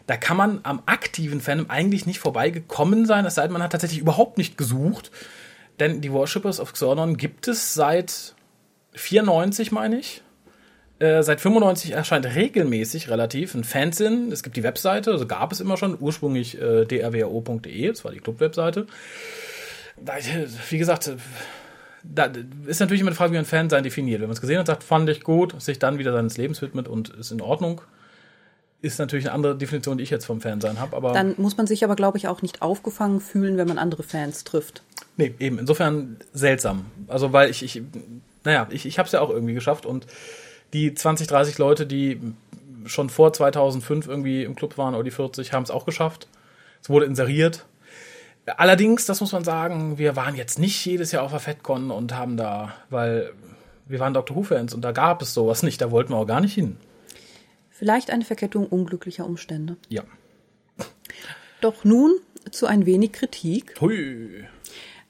[0.06, 3.72] da kann man am aktiven Fandom eigentlich nicht vorbeigekommen sein, es sei denn, man hat
[3.72, 5.10] tatsächlich überhaupt nicht gesucht.
[5.80, 8.34] Denn die Worshippers of Xornon gibt es seit
[8.92, 10.22] 94, meine ich.
[11.02, 14.32] Äh, seit 95 erscheint regelmäßig relativ ein Fanzine.
[14.32, 18.20] Es gibt die Webseite, also gab es immer schon, ursprünglich äh, drwo.de, das war die
[18.20, 18.86] Club-Webseite.
[20.70, 21.10] Wie gesagt,
[22.04, 22.30] da
[22.66, 24.20] ist natürlich immer die Frage, wie man Fan sein definiert.
[24.20, 26.86] Wenn man es gesehen hat, sagt, fand ich gut, sich dann wieder seines Lebens widmet
[26.86, 27.80] und ist in Ordnung,
[28.80, 30.96] ist natürlich eine andere Definition, die ich jetzt vom Fansein habe.
[30.96, 34.04] Aber Dann muss man sich aber, glaube ich, auch nicht aufgefangen fühlen, wenn man andere
[34.04, 34.84] Fans trifft.
[35.16, 36.86] nee, eben insofern seltsam.
[37.08, 37.82] Also weil ich, ich
[38.44, 40.06] naja, ich, ich habe es ja auch irgendwie geschafft und
[40.72, 42.20] die 20, 30 Leute, die
[42.86, 46.28] schon vor 2005 irgendwie im Club waren oder die 40, haben es auch geschafft.
[46.82, 47.64] Es wurde inseriert.
[48.46, 52.14] Allerdings, das muss man sagen, wir waren jetzt nicht jedes Jahr auf der FedCon und
[52.14, 53.32] haben da, weil
[53.86, 54.36] wir waren Dr.
[54.36, 56.76] Who-Fans und da gab es sowas nicht, da wollten wir auch gar nicht hin.
[57.70, 59.76] Vielleicht eine Verkettung unglücklicher Umstände.
[59.88, 60.02] Ja.
[61.60, 62.12] Doch nun
[62.50, 63.80] zu ein wenig Kritik.
[63.80, 64.44] Hui.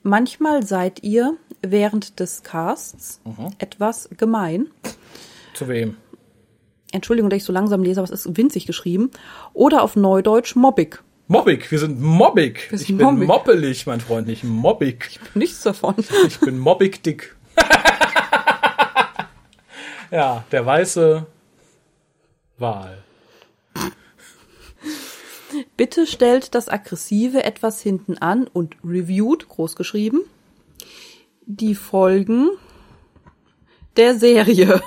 [0.03, 3.21] Manchmal seid ihr während des Casts
[3.59, 4.69] etwas gemein.
[5.63, 5.97] Zu wem?
[6.91, 9.11] Entschuldigung, dass ich so langsam lese, aber es ist winzig geschrieben.
[9.55, 11.03] Oder auf Neudeutsch mobbig.
[11.29, 12.71] Mobbig, wir sind mobbig.
[12.71, 13.29] Wir sind ich bin mobbig.
[13.29, 15.21] moppelig, mein Freund, nicht mobbig.
[15.35, 15.95] Nichts davon.
[16.27, 17.37] Ich bin mobbig dick.
[20.11, 21.27] ja, der weiße
[22.59, 22.99] Wal.
[25.77, 30.23] Bitte stellt das Aggressive etwas hinten an und reviewt, großgeschrieben,
[31.47, 32.51] die Folgen
[33.97, 34.83] der Serie.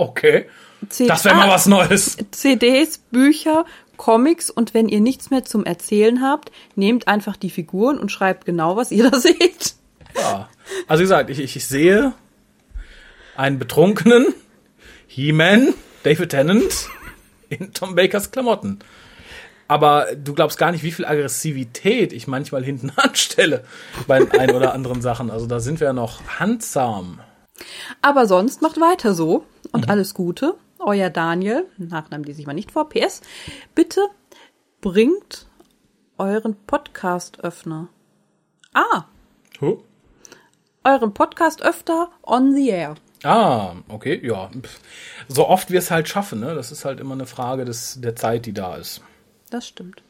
[0.00, 0.46] Okay.
[0.88, 2.16] C Das wäre mal Ah, was Neues.
[2.30, 3.66] CDs, Bücher,
[3.98, 8.46] Comics und wenn ihr nichts mehr zum Erzählen habt, nehmt einfach die Figuren und schreibt
[8.46, 9.74] genau, was ihr da seht.
[10.16, 10.48] Ja.
[10.88, 12.14] Also wie gesagt, ich, ich, ich sehe
[13.36, 14.26] einen betrunkenen
[15.06, 16.88] He-Man, David Tennant,
[17.50, 18.78] in Tom Bakers Klamotten.
[19.68, 23.64] Aber du glaubst gar nicht, wie viel Aggressivität ich manchmal hinten anstelle
[24.06, 25.30] bei den ein oder anderen Sachen.
[25.30, 27.20] Also da sind wir ja noch handsam.
[28.00, 30.54] Aber sonst macht weiter so und alles Gute.
[30.78, 33.20] Euer Daniel, Nachnamen lese ich mal nicht vor, PS.
[33.74, 34.00] Bitte
[34.80, 35.46] bringt
[36.18, 37.88] euren Podcast-Öffner.
[38.72, 39.04] Ah,
[39.60, 39.82] Huh?
[40.84, 42.94] euren Podcast öfter on the air.
[43.22, 44.50] Ah, okay, ja.
[45.28, 46.54] So oft wir es halt schaffen, ne?
[46.54, 49.02] Das ist halt immer eine Frage des, der Zeit, die da ist.
[49.50, 50.02] Das stimmt.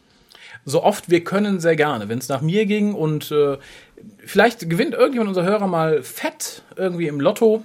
[0.65, 2.09] so oft wir können, sehr gerne.
[2.09, 3.59] Wenn es nach mir ging und äh,
[4.19, 7.65] vielleicht gewinnt irgendjemand unserer Hörer mal fett irgendwie im Lotto,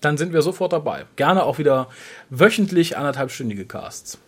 [0.00, 1.06] dann sind wir sofort dabei.
[1.16, 1.88] Gerne auch wieder
[2.30, 4.18] wöchentlich anderthalbstündige Casts.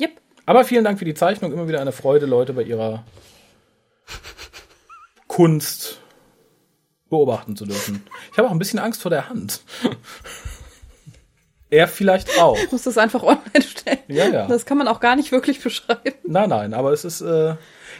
[0.00, 0.20] Yep.
[0.44, 1.52] Aber vielen Dank für die Zeichnung.
[1.52, 3.04] Immer wieder eine Freude, Leute bei ihrer
[5.26, 6.00] Kunst
[7.08, 8.04] beobachten zu dürfen.
[8.32, 9.60] Ich habe auch ein bisschen Angst vor der Hand.
[11.70, 12.56] er vielleicht auch.
[12.58, 13.98] Ich muss das einfach online stellen.
[14.08, 14.46] Ja, ja.
[14.46, 16.14] Das kann man auch gar nicht wirklich beschreiben.
[16.24, 17.54] Nein, nein, aber es ist, äh,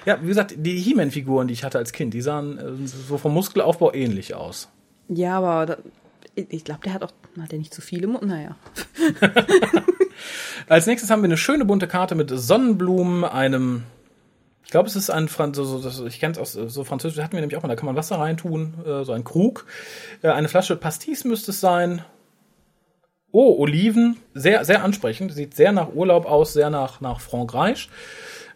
[0.05, 3.35] ja, wie gesagt, die He-Man-Figuren, die ich hatte als Kind, die sahen äh, so vom
[3.35, 4.69] Muskelaufbau ähnlich aus.
[5.09, 5.79] Ja, aber
[6.37, 8.57] ich glaube, der hat auch, hat der nicht zu viele, Mu- naja.
[10.69, 13.85] Als nächstes haben wir eine schöne bunte Karte mit Sonnenblumen, einem,
[14.65, 16.85] ich glaube, es ist ein Franz, so, so, das- ich kenne es aus äh, so
[16.85, 19.67] französisch, hatten wir nämlich auch mal, da kann man Wasser reintun, äh, so ein Krug.
[20.23, 22.05] Äh, eine Flasche Pastis müsste es sein.
[23.33, 27.91] Oh, Oliven, sehr, sehr ansprechend, sieht sehr nach Urlaub aus, sehr nach, nach Frankreich.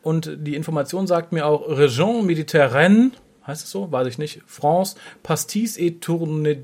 [0.02, 3.10] Und die Information sagt mir auch Région Méditerrane,
[3.46, 3.90] heißt es so?
[3.90, 4.40] Weiß ich nicht.
[4.46, 6.54] France, Pastis et Tourne und die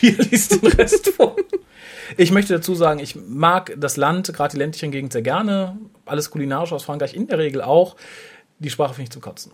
[0.00, 1.36] Bier liest den Rest vor.
[2.16, 5.78] Ich möchte dazu sagen, ich mag das Land, gerade die ländlichen Gegend, sehr gerne.
[6.06, 7.96] Alles kulinarisch aus Frankreich in der Regel auch.
[8.58, 9.52] Die Sprache finde ich zum Kotzen.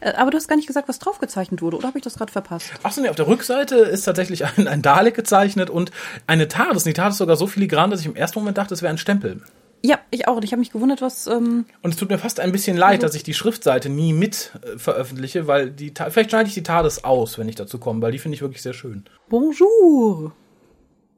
[0.00, 2.14] Äh, Aber du hast gar nicht gesagt, was drauf gezeichnet wurde, oder habe ich das
[2.14, 2.70] gerade verpasst?
[2.82, 5.90] Achso, nee, auf der Rückseite ist tatsächlich ein, ein Dalek gezeichnet und
[6.26, 6.82] eine TARDIS.
[6.84, 8.92] Und die TARDIS ist sogar so filigran, dass ich im ersten Moment dachte, es wäre
[8.92, 9.42] ein Stempel.
[9.84, 10.36] Ja, ich auch.
[10.36, 11.26] Und ich habe mich gewundert, was.
[11.26, 14.52] Ähm, Und es tut mir fast ein bisschen leid, dass ich die Schriftseite nie mit
[14.62, 18.12] äh, veröffentliche, weil die vielleicht schneide ich die TARDIS aus, wenn ich dazu komme, weil
[18.12, 19.04] die finde ich wirklich sehr schön.
[19.28, 20.32] Bonjour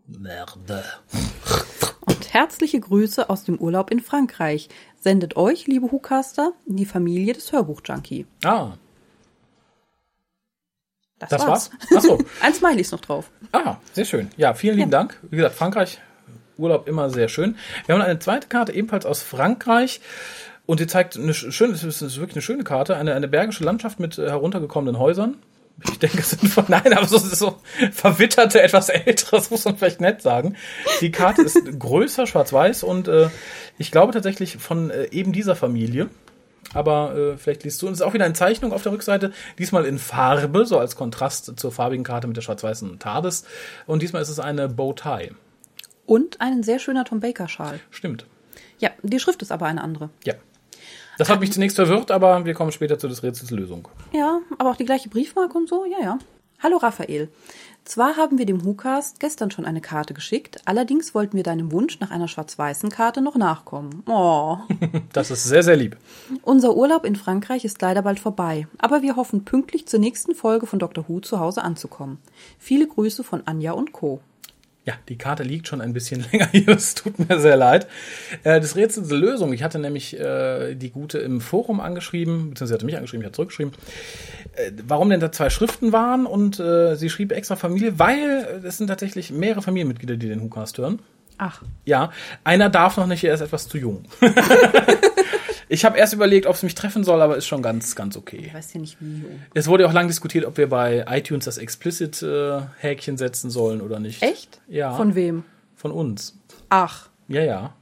[0.07, 0.85] Merde.
[2.07, 4.69] und herzliche Grüße aus dem Urlaub in Frankreich.
[4.99, 8.27] Sendet euch, liebe Hucaster, die Familie des Hörbuch-Junkie.
[8.45, 8.73] Ah,
[11.19, 11.71] Das, das war's.
[11.91, 11.97] war's?
[12.05, 12.19] Achso.
[12.41, 13.31] Ein Smiley ist noch drauf.
[13.53, 14.31] Ah, sehr schön.
[14.37, 15.19] Ja, vielen lieben Dank.
[15.31, 15.99] Wie gesagt, Frankreich,
[16.59, 17.57] Urlaub immer sehr schön.
[17.87, 20.01] Wir haben eine zweite Karte ebenfalls aus Frankreich.
[20.67, 23.65] Und die zeigt eine sch- schöne, es ist wirklich eine schöne Karte, eine, eine bergische
[23.65, 25.37] Landschaft mit äh, heruntergekommenen Häusern.
[25.83, 27.57] Ich denke, es sind von, nein, aber so, so
[27.93, 30.57] verwitterte, etwas älteres, muss man vielleicht nett sagen.
[31.03, 33.29] Die Karte ist größer, schwarz-weiß und äh,
[33.77, 36.09] ich glaube tatsächlich von äh, eben dieser Familie.
[36.73, 37.87] Aber äh, vielleicht liest du.
[37.87, 40.97] Und es ist auch wieder eine Zeichnung auf der Rückseite, diesmal in Farbe, so als
[40.97, 43.45] Kontrast zur farbigen Karte mit der schwarz-weißen TARDIS.
[43.87, 45.33] Und diesmal ist es eine Bowtie.
[46.07, 47.81] Und ein sehr schöner Tom Baker-Schal.
[47.91, 48.27] Stimmt.
[48.79, 50.11] Ja, die Schrift ist aber eine andere.
[50.25, 50.35] Ja.
[51.19, 53.89] Das hat mich zunächst verwirrt, aber wir kommen später zu des Rätsels Lösung.
[54.13, 56.19] Ja, aber auch die gleiche Briefmarke und so, ja, ja.
[56.61, 57.29] Hallo Raphael.
[57.85, 62.01] Zwar haben wir dem WhoCast gestern schon eine Karte geschickt, allerdings wollten wir deinem Wunsch
[62.01, 64.03] nach einer schwarz-weißen Karte noch nachkommen.
[64.07, 64.59] Oh.
[65.13, 65.97] Das ist sehr, sehr lieb.
[66.43, 70.67] Unser Urlaub in Frankreich ist leider bald vorbei, aber wir hoffen pünktlich zur nächsten Folge
[70.67, 71.07] von Dr.
[71.07, 72.19] Who zu Hause anzukommen.
[72.59, 74.21] Viele Grüße von Anja und Co.
[74.87, 76.69] Ja, die Karte liegt schon ein bisschen länger hier.
[76.69, 77.87] Es tut mir sehr leid.
[78.43, 79.53] Äh, das Rätsel der Lösung.
[79.53, 83.27] Ich hatte nämlich äh, die Gute im Forum angeschrieben, beziehungsweise sie hatte mich angeschrieben, ich
[83.27, 83.73] hatte zurückgeschrieben,
[84.57, 86.27] äh, warum denn da zwei Schriften waren.
[86.27, 90.79] Und äh, sie schrieb extra Familie, weil es sind tatsächlich mehrere Familienmitglieder, die den WhoCast
[90.79, 91.01] hören.
[91.39, 92.13] Ach, Ja,
[92.45, 94.05] einer darf noch nicht, er ist etwas zu jung.
[95.75, 98.45] ich habe erst überlegt, ob es mich treffen soll, aber ist schon ganz, ganz okay.
[98.47, 99.41] ich weiß ja nicht wie jung.
[99.55, 103.99] Es wurde ja auch lange diskutiert, ob wir bei iTunes das Explicit-Häkchen setzen sollen oder
[103.99, 104.23] nicht.
[104.23, 104.61] Echt?
[104.69, 104.95] Ja.
[104.95, 105.43] Von wem?
[105.75, 106.39] Von uns.
[106.69, 107.09] Ach.
[107.27, 107.75] Ja, ja.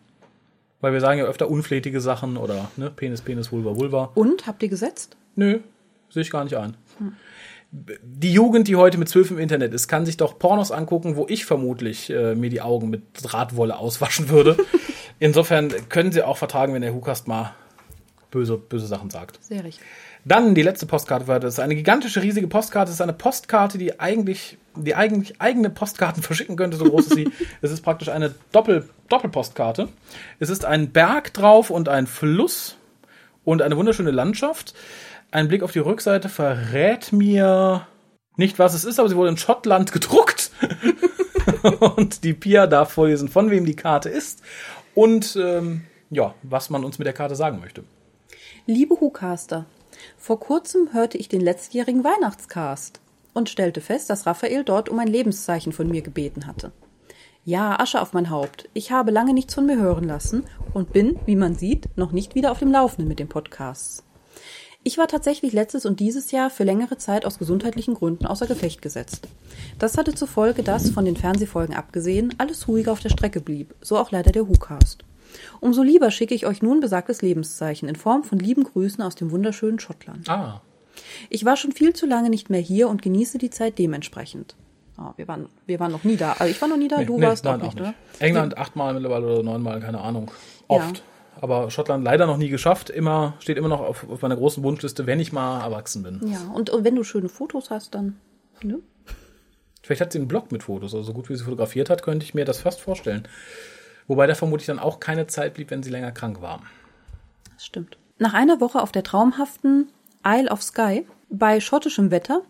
[0.81, 4.11] Weil wir sagen ja öfter unflätige Sachen oder ne, Penis, Penis, Vulva, Vulva.
[4.15, 4.47] Und?
[4.47, 5.17] Habt ihr gesetzt?
[5.37, 5.61] Nö,
[6.09, 6.77] sehe ich gar nicht ein.
[7.71, 11.27] Die Jugend, die heute mit zwölf im Internet ist, kann sich doch Pornos angucken, wo
[11.29, 14.57] ich vermutlich äh, mir die Augen mit Drahtwolle auswaschen würde.
[15.19, 17.55] Insofern können sie auch vertragen, wenn der Hukast mal
[18.33, 19.39] böse, böse Sachen sagt.
[19.45, 19.85] Sehr richtig.
[20.25, 22.87] Dann die letzte Postkarte war das ist eine gigantische, riesige Postkarte.
[22.87, 27.15] Das ist eine Postkarte, die eigentlich, die eigentlich eigene Postkarten verschicken könnte, so groß ist
[27.15, 27.31] sie.
[27.61, 29.89] Es ist praktisch eine Doppel, Doppelpostkarte.
[30.41, 32.77] Es ist ein Berg drauf und ein Fluss
[33.45, 34.75] und eine wunderschöne Landschaft.
[35.31, 37.87] Ein Blick auf die Rückseite verrät mir
[38.37, 40.51] nicht, was es ist, aber sie wurde in Schottland gedruckt.
[41.97, 44.43] und die Pia darf vorlesen, von wem die Karte ist
[44.95, 47.85] und ähm, ja, was man uns mit der Karte sagen möchte.
[48.67, 49.67] Liebe Hucaster,
[50.17, 53.01] vor kurzem hörte ich den letztjährigen Weihnachtscast
[53.35, 56.71] und stellte fest, dass Raphael dort um ein Lebenszeichen von mir gebeten hatte.
[57.45, 58.69] Ja, Asche auf mein Haupt.
[58.73, 60.45] Ich habe lange nichts von mir hören lassen
[60.75, 64.05] und bin, wie man sieht, noch nicht wieder auf dem Laufenden mit den Podcasts.
[64.85, 68.81] Ich war tatsächlich letztes und dieses Jahr für längere Zeit aus gesundheitlichen Gründen außer Gefecht
[68.81, 69.27] gesetzt.
[69.81, 73.75] Das hatte zur Folge, dass, von den Fernsehfolgen abgesehen, alles ruhig auf der Strecke blieb,
[73.81, 75.03] so auch leider der WhoCast.
[75.61, 79.31] Umso lieber schicke ich euch nun besagtes Lebenszeichen in Form von lieben Grüßen aus dem
[79.31, 80.29] wunderschönen Schottland.
[80.29, 80.61] Ah,
[81.31, 84.57] Ich war schon viel zu lange nicht mehr hier und genieße die Zeit dementsprechend.
[84.97, 86.33] Ah, wir, waren, wir waren noch nie da.
[86.39, 87.95] Also ich war noch nie da, Nee, du nee, warst nein, auch nicht, oder?
[88.19, 90.31] England achtmal mittlerweile oder neunmal, keine Ahnung.
[90.69, 90.99] Oft.
[90.99, 91.03] Ja.
[91.41, 92.91] Aber Schottland leider noch nie geschafft.
[92.91, 96.21] Immer, steht immer noch auf, auf meiner großen Wunschliste, wenn ich mal erwachsen bin.
[96.31, 98.17] Ja, und, und wenn du schöne Fotos hast, dann.
[98.63, 98.81] Ne?
[99.83, 100.95] Vielleicht hat sie einen Blog mit Fotos.
[100.95, 103.27] Also so gut wie sie fotografiert hat, könnte ich mir das fast vorstellen.
[104.07, 106.61] Wobei da vermutlich dann auch keine Zeit blieb, wenn sie länger krank war.
[107.55, 107.97] Das stimmt.
[108.19, 109.91] Nach einer Woche auf der traumhaften
[110.25, 112.43] Isle of Skye bei schottischem Wetter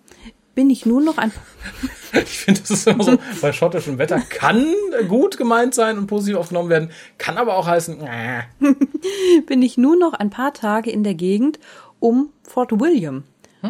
[0.54, 1.32] bin ich nun noch ein
[2.12, 4.66] Ich finde, das ist immer so, bei schottischem Wetter kann
[5.08, 8.42] gut gemeint sein und positiv aufgenommen werden, kann aber auch heißen, äh,
[9.46, 11.58] bin ich nun noch ein paar Tage in der Gegend
[12.00, 13.24] um Fort William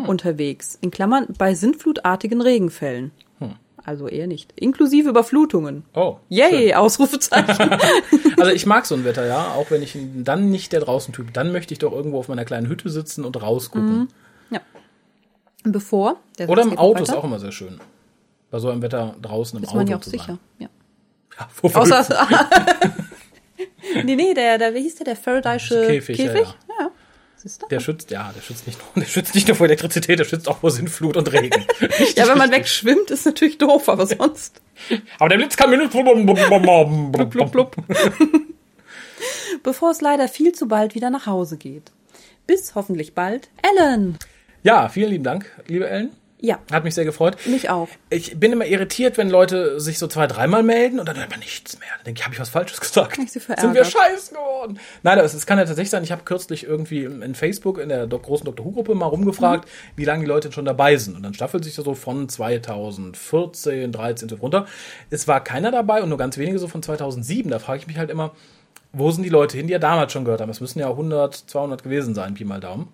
[0.07, 0.79] unterwegs.
[0.81, 3.13] In Klammern bei sintflutartigen Regenfällen.
[3.85, 4.53] Also eher nicht.
[4.57, 5.85] Inklusive Überflutungen.
[5.95, 6.17] oh.
[6.29, 6.75] Yay, schön.
[6.75, 7.71] Ausrufezeichen.
[8.39, 11.33] Also ich mag so ein Wetter, ja, auch wenn ich dann nicht der draußen Typ,
[11.35, 14.09] dann möchte ich doch irgendwo auf meiner kleinen Hütte sitzen und rausgucken.
[14.51, 14.61] ja.
[15.65, 16.17] Bevor.
[16.39, 17.79] der Oder im Auto ist auch immer sehr schön.
[18.51, 20.25] Bei so einem Wetter draußen im Ist Auto man ja auch sicher.
[20.27, 20.39] sein.
[20.59, 20.69] Ja.
[21.39, 22.05] Ja, wofür Außer.
[24.05, 26.41] nee, nee, der, der, wie hieß der, der Faraday'sche Käfig, Käfig?
[26.41, 26.49] ja.
[26.49, 26.55] ja.
[27.43, 27.67] Siehst du?
[27.67, 30.49] Der schützt, ja, der schützt nicht nur, der schützt nicht nur vor Elektrizität, der schützt
[30.49, 31.65] auch vor Sintflut und Regen.
[32.17, 34.61] Ja, wenn man wegschwimmt, ist natürlich doof, aber sonst.
[35.19, 35.91] Aber der Blitz kann mir nicht.
[35.91, 37.77] Blub, blub, blub.
[39.63, 41.91] Bevor es leider viel zu bald wieder nach Hause geht.
[42.47, 44.19] Bis hoffentlich bald, Ellen.
[44.63, 46.11] Ja, vielen lieben Dank, liebe Ellen.
[46.45, 47.37] Ja, Hat mich sehr gefreut.
[47.47, 47.89] mich auch.
[48.11, 51.39] Ich bin immer irritiert, wenn Leute sich so zwei, dreimal melden und dann hört man
[51.39, 51.89] nichts mehr.
[51.99, 53.17] Dann denke ich, habe ich was Falsches gesagt?
[53.19, 53.87] Ich sie Sind wir verärgert.
[53.87, 54.81] scheiße geworden?
[55.05, 57.89] Nein, aber es, es kann ja tatsächlich sein, ich habe kürzlich irgendwie in Facebook in
[57.91, 58.67] der großen Dr.
[58.67, 61.15] Who-Gruppe mal rumgefragt, wie lange die Leute schon dabei sind.
[61.15, 64.67] Und dann staffelt sich das so von 2014, 13 so runter.
[65.11, 67.51] Es war keiner dabei und nur ganz wenige so von 2007.
[67.51, 68.33] Da frage ich mich halt immer,
[68.93, 70.51] wo sind die Leute hin, die ja damals schon gehört haben?
[70.51, 72.89] Es müssen ja 100, 200 gewesen sein, Pi mal Daumen.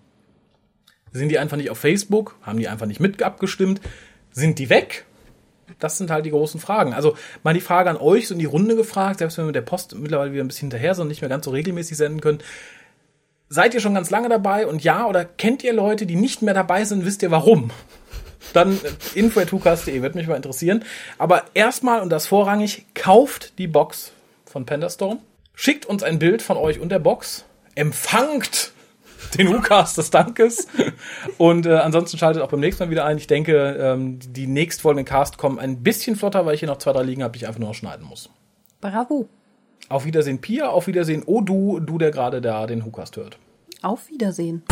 [1.13, 2.37] Sind die einfach nicht auf Facebook?
[2.43, 3.81] Haben die einfach nicht mit abgestimmt?
[4.31, 5.05] Sind die weg?
[5.79, 6.95] Das sind halt die großen Fragen.
[6.95, 9.57] Also mal die Frage an euch, so in die Runde gefragt, selbst wenn wir mit
[9.57, 12.21] der Post mittlerweile wieder ein bisschen hinterher sind und nicht mehr ganz so regelmäßig senden
[12.21, 12.39] können.
[13.49, 14.67] Seid ihr schon ganz lange dabei?
[14.67, 17.05] Und ja, oder kennt ihr Leute, die nicht mehr dabei sind?
[17.05, 17.71] Wisst ihr warum?
[18.53, 20.85] Dann äh, info.tukas.de wird mich mal interessieren.
[21.17, 24.13] Aber erstmal und das vorrangig, kauft die Box
[24.47, 25.21] von Pandastorm.
[25.55, 27.45] Schickt uns ein Bild von euch und der Box.
[27.75, 28.73] Empfangt
[29.39, 30.69] den WhoCast des Dankes.
[31.37, 33.19] Und äh, ansonsten schaltet auch beim nächsten Mal wieder ein.
[33.19, 36.93] Ich denke, ähm, die nächstfolgenden Cast kommen ein bisschen flotter, weil ich hier noch zwei,
[36.93, 38.31] drei liegen habe, die ich einfach nur noch schneiden muss.
[38.81, 39.29] Bravo.
[39.89, 40.69] Auf Wiedersehen, Pia.
[40.69, 43.39] Auf Wiedersehen, oh du, du, der gerade da den WhoCast hört.
[43.83, 44.62] Auf Wiedersehen.